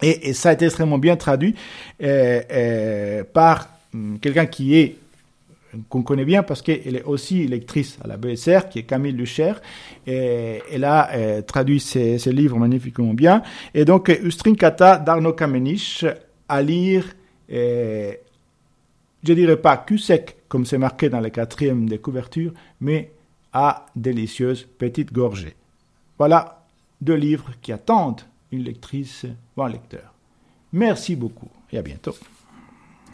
Et, 0.00 0.28
et, 0.28 0.32
ça 0.32 0.50
a 0.50 0.52
été 0.52 0.66
extrêmement 0.66 0.98
bien 0.98 1.16
traduit 1.16 1.56
euh, 2.04 2.40
euh, 2.52 3.24
par 3.24 3.68
hum, 3.92 4.18
quelqu'un 4.20 4.46
qui 4.46 4.78
est 4.78 4.96
qu'on 5.88 6.02
connaît 6.02 6.24
bien 6.24 6.42
parce 6.42 6.62
qu'elle 6.62 6.96
est 6.96 7.04
aussi 7.04 7.46
lectrice 7.46 7.98
à 8.02 8.06
la 8.06 8.16
BSR, 8.16 8.68
qui 8.68 8.80
est 8.80 8.82
Camille 8.84 9.12
Lucher, 9.12 9.52
et 10.06 10.62
elle 10.72 10.84
a 10.84 11.10
euh, 11.12 11.42
traduit 11.42 11.80
ses, 11.80 12.18
livres 12.32 12.58
magnifiquement 12.58 13.14
bien. 13.14 13.42
Et 13.74 13.84
donc, 13.84 14.08
Ustrin 14.22 14.54
Kata 14.54 14.98
d'Arnaud 14.98 15.32
Kamenich 15.32 16.04
à 16.48 16.62
lire, 16.62 17.04
euh, 17.52 18.12
je 19.22 19.32
dirais 19.32 19.56
pas 19.56 19.76
cul 19.76 19.98
sec, 19.98 20.36
comme 20.48 20.64
c'est 20.64 20.78
marqué 20.78 21.08
dans 21.08 21.20
le 21.20 21.30
quatrième 21.30 21.88
des 21.88 21.98
couvertures, 21.98 22.52
mais 22.80 23.12
à 23.52 23.86
délicieuse 23.96 24.66
petite 24.78 25.12
gorgée. 25.12 25.54
Voilà 26.18 26.64
deux 27.00 27.14
livres 27.14 27.50
qui 27.62 27.72
attendent 27.72 28.22
une 28.52 28.64
lectrice 28.64 29.26
ou 29.56 29.62
un 29.62 29.68
lecteur. 29.68 30.14
Merci 30.72 31.16
beaucoup 31.16 31.48
et 31.72 31.78
à 31.78 31.82
bientôt. 31.82 32.14